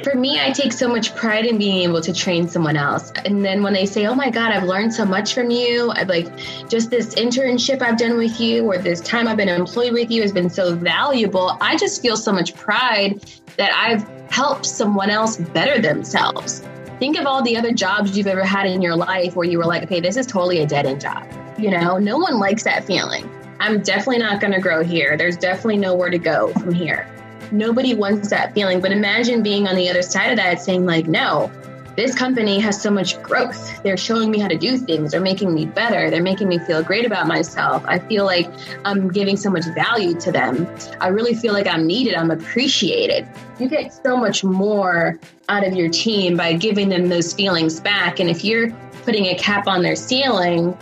For 0.04 0.14
me, 0.14 0.40
I 0.40 0.50
take 0.50 0.72
so 0.72 0.88
much 0.88 1.14
pride 1.14 1.44
in 1.44 1.58
being 1.58 1.82
able 1.82 2.00
to 2.00 2.12
train 2.12 2.48
someone 2.48 2.76
else. 2.76 3.12
And 3.26 3.44
then 3.44 3.62
when 3.62 3.74
they 3.74 3.84
say, 3.84 4.06
oh 4.06 4.14
my 4.14 4.30
God, 4.30 4.50
I've 4.50 4.64
learned 4.64 4.94
so 4.94 5.04
much 5.04 5.34
from 5.34 5.50
you, 5.50 5.90
I've 5.90 6.08
like 6.08 6.26
just 6.70 6.88
this 6.90 7.14
internship 7.16 7.82
I've 7.82 7.98
done 7.98 8.16
with 8.16 8.40
you 8.40 8.64
or 8.64 8.78
this 8.78 9.02
time 9.02 9.28
I've 9.28 9.36
been 9.36 9.50
employed 9.50 9.92
with 9.92 10.10
you 10.10 10.22
has 10.22 10.32
been 10.32 10.48
so 10.48 10.74
valuable. 10.74 11.58
I 11.60 11.76
just 11.76 12.00
feel 12.00 12.16
so 12.16 12.32
much 12.32 12.54
pride 12.54 13.20
that 13.58 13.72
I've 13.74 14.08
helped 14.30 14.64
someone 14.64 15.10
else 15.10 15.36
better 15.36 15.82
themselves. 15.82 16.62
Think 16.98 17.18
of 17.18 17.26
all 17.26 17.42
the 17.42 17.58
other 17.58 17.72
jobs 17.72 18.16
you've 18.16 18.26
ever 18.26 18.44
had 18.44 18.66
in 18.66 18.80
your 18.80 18.96
life 18.96 19.36
where 19.36 19.46
you 19.46 19.58
were 19.58 19.66
like, 19.66 19.82
okay, 19.82 20.00
this 20.00 20.16
is 20.16 20.26
totally 20.26 20.60
a 20.60 20.66
dead 20.66 20.86
end 20.86 21.02
job. 21.02 21.26
You 21.58 21.70
know, 21.70 21.98
no 21.98 22.18
one 22.18 22.38
likes 22.38 22.64
that 22.64 22.84
feeling. 22.84 23.30
I'm 23.60 23.82
definitely 23.82 24.18
not 24.18 24.40
going 24.40 24.52
to 24.52 24.60
grow 24.60 24.84
here. 24.84 25.16
There's 25.16 25.36
definitely 25.36 25.78
nowhere 25.78 26.10
to 26.10 26.18
go 26.18 26.52
from 26.52 26.72
here. 26.72 27.08
Nobody 27.50 27.94
wants 27.94 28.28
that 28.30 28.52
feeling. 28.52 28.80
But 28.80 28.92
imagine 28.92 29.42
being 29.42 29.66
on 29.66 29.76
the 29.76 29.88
other 29.88 30.02
side 30.02 30.30
of 30.30 30.36
that 30.36 30.60
saying, 30.60 30.84
like, 30.84 31.06
no, 31.06 31.50
this 31.96 32.14
company 32.14 32.58
has 32.60 32.80
so 32.80 32.90
much 32.90 33.20
growth. 33.22 33.82
They're 33.82 33.96
showing 33.96 34.30
me 34.30 34.38
how 34.38 34.48
to 34.48 34.58
do 34.58 34.76
things. 34.76 35.12
They're 35.12 35.20
making 35.20 35.54
me 35.54 35.64
better. 35.64 36.10
They're 36.10 36.22
making 36.22 36.48
me 36.48 36.58
feel 36.58 36.82
great 36.82 37.06
about 37.06 37.26
myself. 37.26 37.82
I 37.86 38.00
feel 38.00 38.26
like 38.26 38.50
I'm 38.84 39.08
giving 39.08 39.38
so 39.38 39.48
much 39.48 39.64
value 39.74 40.14
to 40.20 40.30
them. 40.30 40.68
I 41.00 41.08
really 41.08 41.34
feel 41.34 41.54
like 41.54 41.66
I'm 41.66 41.86
needed. 41.86 42.14
I'm 42.14 42.30
appreciated. 42.30 43.26
You 43.58 43.70
get 43.70 43.94
so 43.94 44.18
much 44.18 44.44
more 44.44 45.18
out 45.48 45.66
of 45.66 45.74
your 45.74 45.88
team 45.88 46.36
by 46.36 46.52
giving 46.52 46.90
them 46.90 47.08
those 47.08 47.32
feelings 47.32 47.80
back. 47.80 48.20
And 48.20 48.28
if 48.28 48.44
you're 48.44 48.70
putting 49.04 49.26
a 49.26 49.34
cap 49.34 49.66
on 49.66 49.82
their 49.82 49.96
ceiling, 49.96 50.76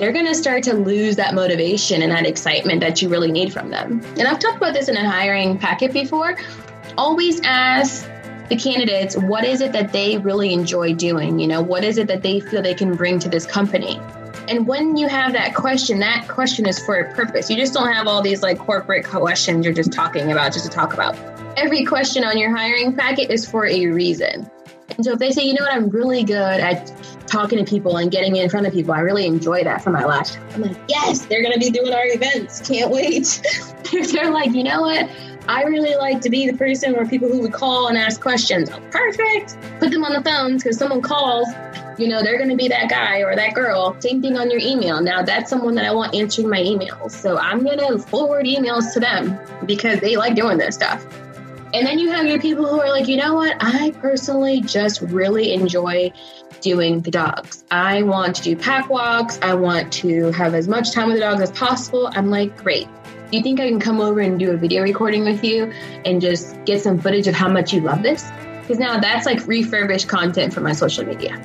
they're 0.00 0.12
going 0.12 0.26
to 0.26 0.34
start 0.34 0.62
to 0.62 0.72
lose 0.72 1.14
that 1.16 1.34
motivation 1.34 2.00
and 2.00 2.10
that 2.10 2.24
excitement 2.24 2.80
that 2.80 3.02
you 3.02 3.10
really 3.10 3.30
need 3.30 3.52
from 3.52 3.68
them. 3.68 4.00
And 4.16 4.22
I've 4.22 4.38
talked 4.38 4.56
about 4.56 4.72
this 4.72 4.88
in 4.88 4.96
a 4.96 5.08
hiring 5.08 5.58
packet 5.58 5.92
before. 5.92 6.38
Always 6.96 7.42
ask 7.42 8.08
the 8.48 8.56
candidates 8.56 9.14
what 9.14 9.44
is 9.44 9.60
it 9.60 9.72
that 9.72 9.92
they 9.92 10.16
really 10.16 10.54
enjoy 10.54 10.94
doing? 10.94 11.38
You 11.38 11.48
know 11.48 11.60
what 11.60 11.84
is 11.84 11.98
it 11.98 12.08
that 12.08 12.22
they 12.22 12.40
feel 12.40 12.62
they 12.62 12.72
can 12.72 12.96
bring 12.96 13.18
to 13.18 13.28
this 13.28 13.44
company? 13.44 14.00
And 14.48 14.66
when 14.66 14.96
you 14.96 15.06
have 15.06 15.34
that 15.34 15.54
question 15.54 15.98
that 15.98 16.26
question 16.28 16.66
is 16.66 16.78
for 16.78 16.96
a 16.96 17.14
purpose. 17.14 17.50
You 17.50 17.56
just 17.56 17.74
don't 17.74 17.92
have 17.92 18.06
all 18.06 18.22
these 18.22 18.42
like 18.42 18.58
corporate 18.58 19.04
questions 19.04 19.66
you're 19.66 19.74
just 19.74 19.92
talking 19.92 20.32
about 20.32 20.54
just 20.54 20.64
to 20.64 20.70
talk 20.70 20.94
about. 20.94 21.14
Every 21.58 21.84
question 21.84 22.24
on 22.24 22.38
your 22.38 22.56
hiring 22.56 22.96
packet 22.96 23.30
is 23.30 23.48
for 23.48 23.66
a 23.66 23.86
reason. 23.88 24.50
And 24.96 25.04
so 25.04 25.12
if 25.12 25.18
they 25.18 25.30
say 25.30 25.44
you 25.44 25.52
know 25.52 25.64
what? 25.64 25.74
I'm 25.74 25.90
really 25.90 26.24
good 26.24 26.60
at 26.60 26.90
talking 27.30 27.58
to 27.58 27.64
people 27.64 27.96
and 27.96 28.10
getting 28.10 28.36
in 28.36 28.48
front 28.48 28.66
of 28.66 28.72
people 28.72 28.92
i 28.92 29.00
really 29.00 29.26
enjoy 29.26 29.62
that 29.62 29.82
for 29.82 29.90
my 29.90 30.04
last 30.04 30.38
i'm 30.54 30.62
like 30.62 30.76
yes 30.88 31.26
they're 31.26 31.42
going 31.42 31.52
to 31.52 31.60
be 31.60 31.70
doing 31.70 31.92
our 31.92 32.06
events 32.06 32.66
can't 32.66 32.90
wait 32.90 33.42
they're 34.12 34.30
like 34.30 34.52
you 34.52 34.64
know 34.64 34.82
what 34.82 35.08
I 35.48 35.64
really 35.64 35.96
like 35.96 36.20
to 36.20 36.30
be 36.30 36.48
the 36.48 36.56
person 36.56 36.94
or 36.94 37.04
people 37.06 37.28
who 37.28 37.40
would 37.40 37.52
call 37.52 37.88
and 37.88 37.98
ask 37.98 38.20
questions. 38.20 38.70
Oh, 38.70 38.80
perfect. 38.90 39.56
Put 39.80 39.90
them 39.90 40.04
on 40.04 40.12
the 40.12 40.22
phones 40.22 40.62
because 40.62 40.78
someone 40.78 41.02
calls, 41.02 41.48
you 41.98 42.06
know, 42.06 42.22
they're 42.22 42.36
going 42.36 42.50
to 42.50 42.56
be 42.56 42.68
that 42.68 42.88
guy 42.88 43.18
or 43.18 43.34
that 43.34 43.54
girl. 43.54 44.00
Same 44.00 44.22
thing 44.22 44.36
on 44.36 44.50
your 44.50 44.60
email. 44.60 45.00
Now, 45.00 45.22
that's 45.22 45.50
someone 45.50 45.74
that 45.74 45.84
I 45.86 45.92
want 45.92 46.14
answering 46.14 46.48
my 46.48 46.60
emails. 46.60 47.10
So 47.10 47.36
I'm 47.36 47.64
going 47.64 47.78
to 47.78 47.98
forward 47.98 48.46
emails 48.46 48.92
to 48.94 49.00
them 49.00 49.38
because 49.66 49.98
they 50.00 50.16
like 50.16 50.36
doing 50.36 50.58
this 50.58 50.76
stuff. 50.76 51.04
And 51.72 51.86
then 51.86 51.98
you 51.98 52.10
have 52.10 52.26
your 52.26 52.40
people 52.40 52.66
who 52.66 52.80
are 52.80 52.88
like, 52.88 53.08
you 53.08 53.16
know 53.16 53.34
what? 53.34 53.56
I 53.60 53.92
personally 54.00 54.60
just 54.60 55.00
really 55.02 55.52
enjoy 55.52 56.12
doing 56.60 57.00
the 57.00 57.10
dogs. 57.10 57.64
I 57.70 58.02
want 58.02 58.36
to 58.36 58.42
do 58.42 58.56
pack 58.56 58.88
walks. 58.88 59.38
I 59.42 59.54
want 59.54 59.92
to 59.94 60.30
have 60.32 60.54
as 60.54 60.68
much 60.68 60.92
time 60.92 61.08
with 61.08 61.16
the 61.16 61.20
dogs 61.20 61.40
as 61.40 61.50
possible. 61.50 62.10
I'm 62.14 62.30
like, 62.30 62.56
great 62.56 62.88
do 63.30 63.36
you 63.36 63.42
think 63.42 63.60
I 63.60 63.68
can 63.68 63.78
come 63.78 64.00
over 64.00 64.20
and 64.20 64.38
do 64.38 64.50
a 64.50 64.56
video 64.56 64.82
recording 64.82 65.24
with 65.24 65.44
you 65.44 65.72
and 66.04 66.20
just 66.20 66.56
get 66.64 66.80
some 66.80 66.98
footage 66.98 67.28
of 67.28 67.34
how 67.34 67.48
much 67.48 67.72
you 67.72 67.80
love 67.80 68.02
this? 68.02 68.28
Because 68.60 68.78
now 68.78 68.98
that's 68.98 69.24
like 69.24 69.46
refurbished 69.46 70.08
content 70.08 70.52
for 70.52 70.60
my 70.60 70.72
social 70.72 71.04
media. 71.04 71.40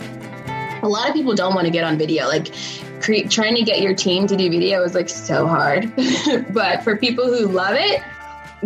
A 0.81 0.87
lot 0.87 1.07
of 1.07 1.13
people 1.13 1.35
don't 1.35 1.53
want 1.53 1.65
to 1.65 1.71
get 1.71 1.83
on 1.83 1.97
video. 1.97 2.27
Like 2.27 2.53
cre- 3.01 3.27
trying 3.29 3.55
to 3.55 3.61
get 3.61 3.81
your 3.81 3.93
team 3.93 4.25
to 4.27 4.35
do 4.35 4.49
video 4.49 4.83
is 4.83 4.95
like 4.95 5.09
so 5.09 5.45
hard. 5.47 5.91
but 6.49 6.83
for 6.83 6.97
people 6.97 7.25
who 7.25 7.47
love 7.47 7.75
it, 7.77 8.01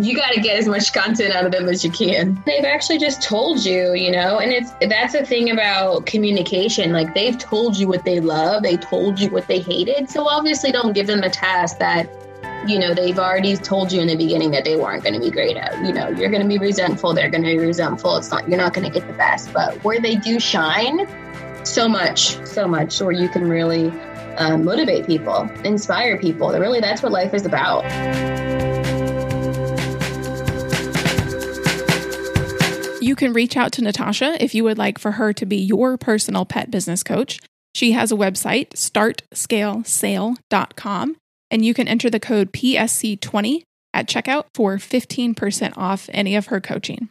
you 0.03 0.15
got 0.15 0.31
to 0.33 0.41
get 0.41 0.57
as 0.57 0.67
much 0.67 0.93
content 0.93 1.33
out 1.33 1.45
of 1.45 1.51
them 1.51 1.67
as 1.67 1.83
you 1.83 1.91
can. 1.91 2.41
They've 2.45 2.65
actually 2.65 2.99
just 2.99 3.21
told 3.21 3.63
you, 3.65 3.93
you 3.93 4.12
know, 4.12 4.39
and 4.39 4.51
it's 4.51 4.71
that's 4.81 5.13
the 5.13 5.25
thing 5.25 5.51
about 5.51 6.05
communication. 6.05 6.91
Like 6.91 7.13
they've 7.13 7.38
told 7.38 7.77
you 7.77 7.88
what 7.88 8.05
they 8.05 8.19
love, 8.19 8.63
they 8.63 8.77
told 8.77 9.19
you 9.19 9.29
what 9.29 9.47
they 9.47 9.59
hated. 9.59 10.09
So 10.09 10.27
obviously, 10.27 10.71
don't 10.71 10.93
give 10.93 11.07
them 11.07 11.23
a 11.23 11.29
task 11.29 11.79
that 11.79 12.09
you 12.67 12.77
know, 12.77 12.93
they've 12.93 13.17
already 13.17 13.55
told 13.55 13.91
you 13.91 14.01
in 14.01 14.07
the 14.07 14.17
beginning 14.17 14.51
that 14.51 14.65
they 14.65 14.75
weren't 14.75 15.01
going 15.03 15.13
to 15.13 15.19
be 15.19 15.31
great 15.31 15.55
at. 15.55 15.83
You 15.85 15.93
know, 15.93 16.09
you're 16.09 16.29
going 16.29 16.41
to 16.41 16.47
be 16.47 16.57
resentful. 16.57 17.13
They're 17.13 17.29
going 17.29 17.43
to 17.43 17.49
be 17.49 17.57
resentful. 17.57 18.17
It's 18.17 18.31
not, 18.31 18.47
you're 18.49 18.57
not 18.57 18.73
going 18.73 18.85
to 18.85 18.93
get 18.93 19.07
the 19.07 19.13
best. 19.13 19.53
But 19.53 19.81
where 19.83 19.99
they 19.99 20.17
do 20.17 20.39
shine, 20.39 21.07
so 21.65 21.88
much, 21.88 22.45
so 22.45 22.67
much, 22.67 23.01
where 23.01 23.13
you 23.13 23.29
can 23.29 23.47
really 23.47 23.89
uh, 24.38 24.57
motivate 24.57 25.05
people, 25.05 25.49
inspire 25.63 26.17
people. 26.17 26.51
Really, 26.51 26.81
that's 26.81 27.01
what 27.01 27.12
life 27.12 27.33
is 27.33 27.45
about. 27.45 27.85
You 33.10 33.15
can 33.15 33.34
reach 33.34 33.58
out 33.58 33.72
to 33.72 33.82
Natasha 33.82 34.38
if 34.39 34.54
you 34.54 34.63
would 34.65 34.78
like 34.78 35.00
for 35.00 35.13
her 35.13 35.34
to 35.34 35.43
be 35.43 35.58
your 35.58 35.98
personal 35.98 36.45
pet 36.45 36.69
business 36.69 37.02
coach. 37.02 37.39
She 37.74 37.93
has 37.93 38.12
a 38.12 38.15
website, 38.15 38.69
startscalesale.com 38.74 41.15
and 41.50 41.65
you 41.65 41.74
can 41.74 41.88
enter 41.88 42.12
the 42.12 42.19
code 42.19 42.54
PSC20 42.54 43.63
at 43.95 44.08
checkout 44.08 44.43
for 44.54 44.78
15% 44.78 45.74
off 45.76 46.08
any 46.13 46.36
of 46.36 46.45
her 46.45 46.62
coaching. 46.62 47.10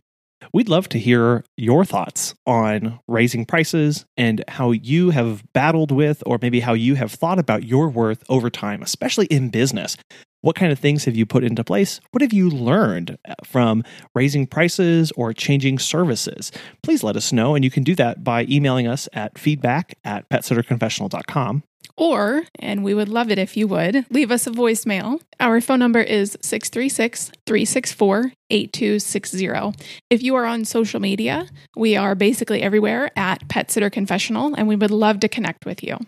We'd 0.53 0.69
love 0.69 0.89
to 0.91 1.01
hear 1.01 1.43
your 1.57 1.85
thoughts 1.85 2.33
on 2.47 3.01
raising 3.09 3.45
prices 3.45 4.05
and 4.17 4.45
how 4.47 4.71
you 4.71 5.11
have 5.11 5.43
battled 5.53 5.91
with, 5.91 6.23
or 6.25 6.39
maybe 6.41 6.61
how 6.61 6.75
you 6.75 6.95
have 6.95 7.11
thought 7.11 7.41
about 7.41 7.65
your 7.65 7.89
worth 7.89 8.23
over 8.29 8.51
time, 8.51 8.83
especially 8.83 9.27
in 9.27 9.51
business. 9.51 9.97
What 10.41 10.55
kind 10.55 10.71
of 10.71 10.79
things 10.79 11.05
have 11.07 11.17
you 11.17 11.27
put 11.27 11.43
into 11.43 11.65
place? 11.65 12.01
What 12.13 12.23
have 12.23 12.33
you 12.33 12.49
learned 12.49 13.19
uh, 13.29 13.35
from 13.45 13.83
raising 14.15 14.47
prices 14.47 15.11
or 15.17 15.33
changing 15.33 15.81
services? 15.81 16.53
Please 16.83 17.03
let 17.03 17.17
us 17.17 17.33
know, 17.33 17.57
and 17.57 17.65
you 17.65 17.71
can 17.71 17.83
do 17.83 17.97
that 17.97 18.23
by 18.23 18.47
emailing 18.49 18.87
us 18.87 19.09
at 19.13 19.37
feedback 19.37 19.99
at 20.05 20.29
petsitterconfessional.com 20.29 21.65
Or, 21.97 22.45
and 22.61 22.85
we 22.85 22.95
would 22.95 23.09
love 23.09 23.33
it 23.33 23.39
if 23.39 23.57
you 23.57 23.67
would, 23.67 24.07
leave 24.11 24.31
us 24.31 24.47
a 24.47 24.51
voicemail. 24.51 25.21
Our 25.41 25.61
phone 25.61 25.81
number 25.81 26.01
is 26.01 26.39
636 26.41 27.33
364 27.45 28.33
8260. 28.51 29.85
If 30.09 30.23
you 30.23 30.37
are 30.37 30.45
on 30.45 30.65
social 30.65 31.01
media, 31.01 31.49
we 31.77 31.97
are 31.97 32.15
basically 32.15 32.63
everywhere 32.63 33.11
at 33.17 33.49
Pet 33.49 33.73
Sitter 33.73 33.91
Confessional, 33.91 34.55
and 34.55 34.69
we 34.69 34.77
would 34.77 34.93
love 34.93 35.19
to 35.21 35.29
connect 35.29 35.67
with 35.67 35.83
you. 35.83 35.99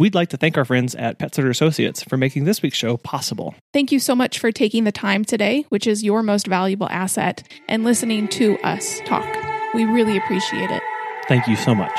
We'd 0.00 0.14
like 0.14 0.30
to 0.30 0.38
thank 0.38 0.56
our 0.56 0.64
friends 0.64 0.94
at 0.94 1.18
Pet 1.18 1.34
Sitter 1.34 1.50
Associates 1.50 2.02
for 2.02 2.16
making 2.16 2.44
this 2.44 2.62
week's 2.62 2.78
show 2.78 2.96
possible. 2.96 3.54
Thank 3.74 3.92
you 3.92 3.98
so 3.98 4.14
much 4.14 4.38
for 4.38 4.50
taking 4.50 4.84
the 4.84 4.92
time 4.92 5.26
today, 5.26 5.66
which 5.68 5.86
is 5.86 6.02
your 6.02 6.22
most 6.22 6.46
valuable 6.46 6.88
asset, 6.88 7.46
and 7.68 7.84
listening 7.84 8.26
to 8.28 8.58
us 8.60 8.98
talk. 9.04 9.28
We 9.74 9.84
really 9.84 10.16
appreciate 10.16 10.70
it. 10.70 10.82
Thank 11.28 11.46
you 11.46 11.54
so 11.54 11.74
much. 11.74 11.92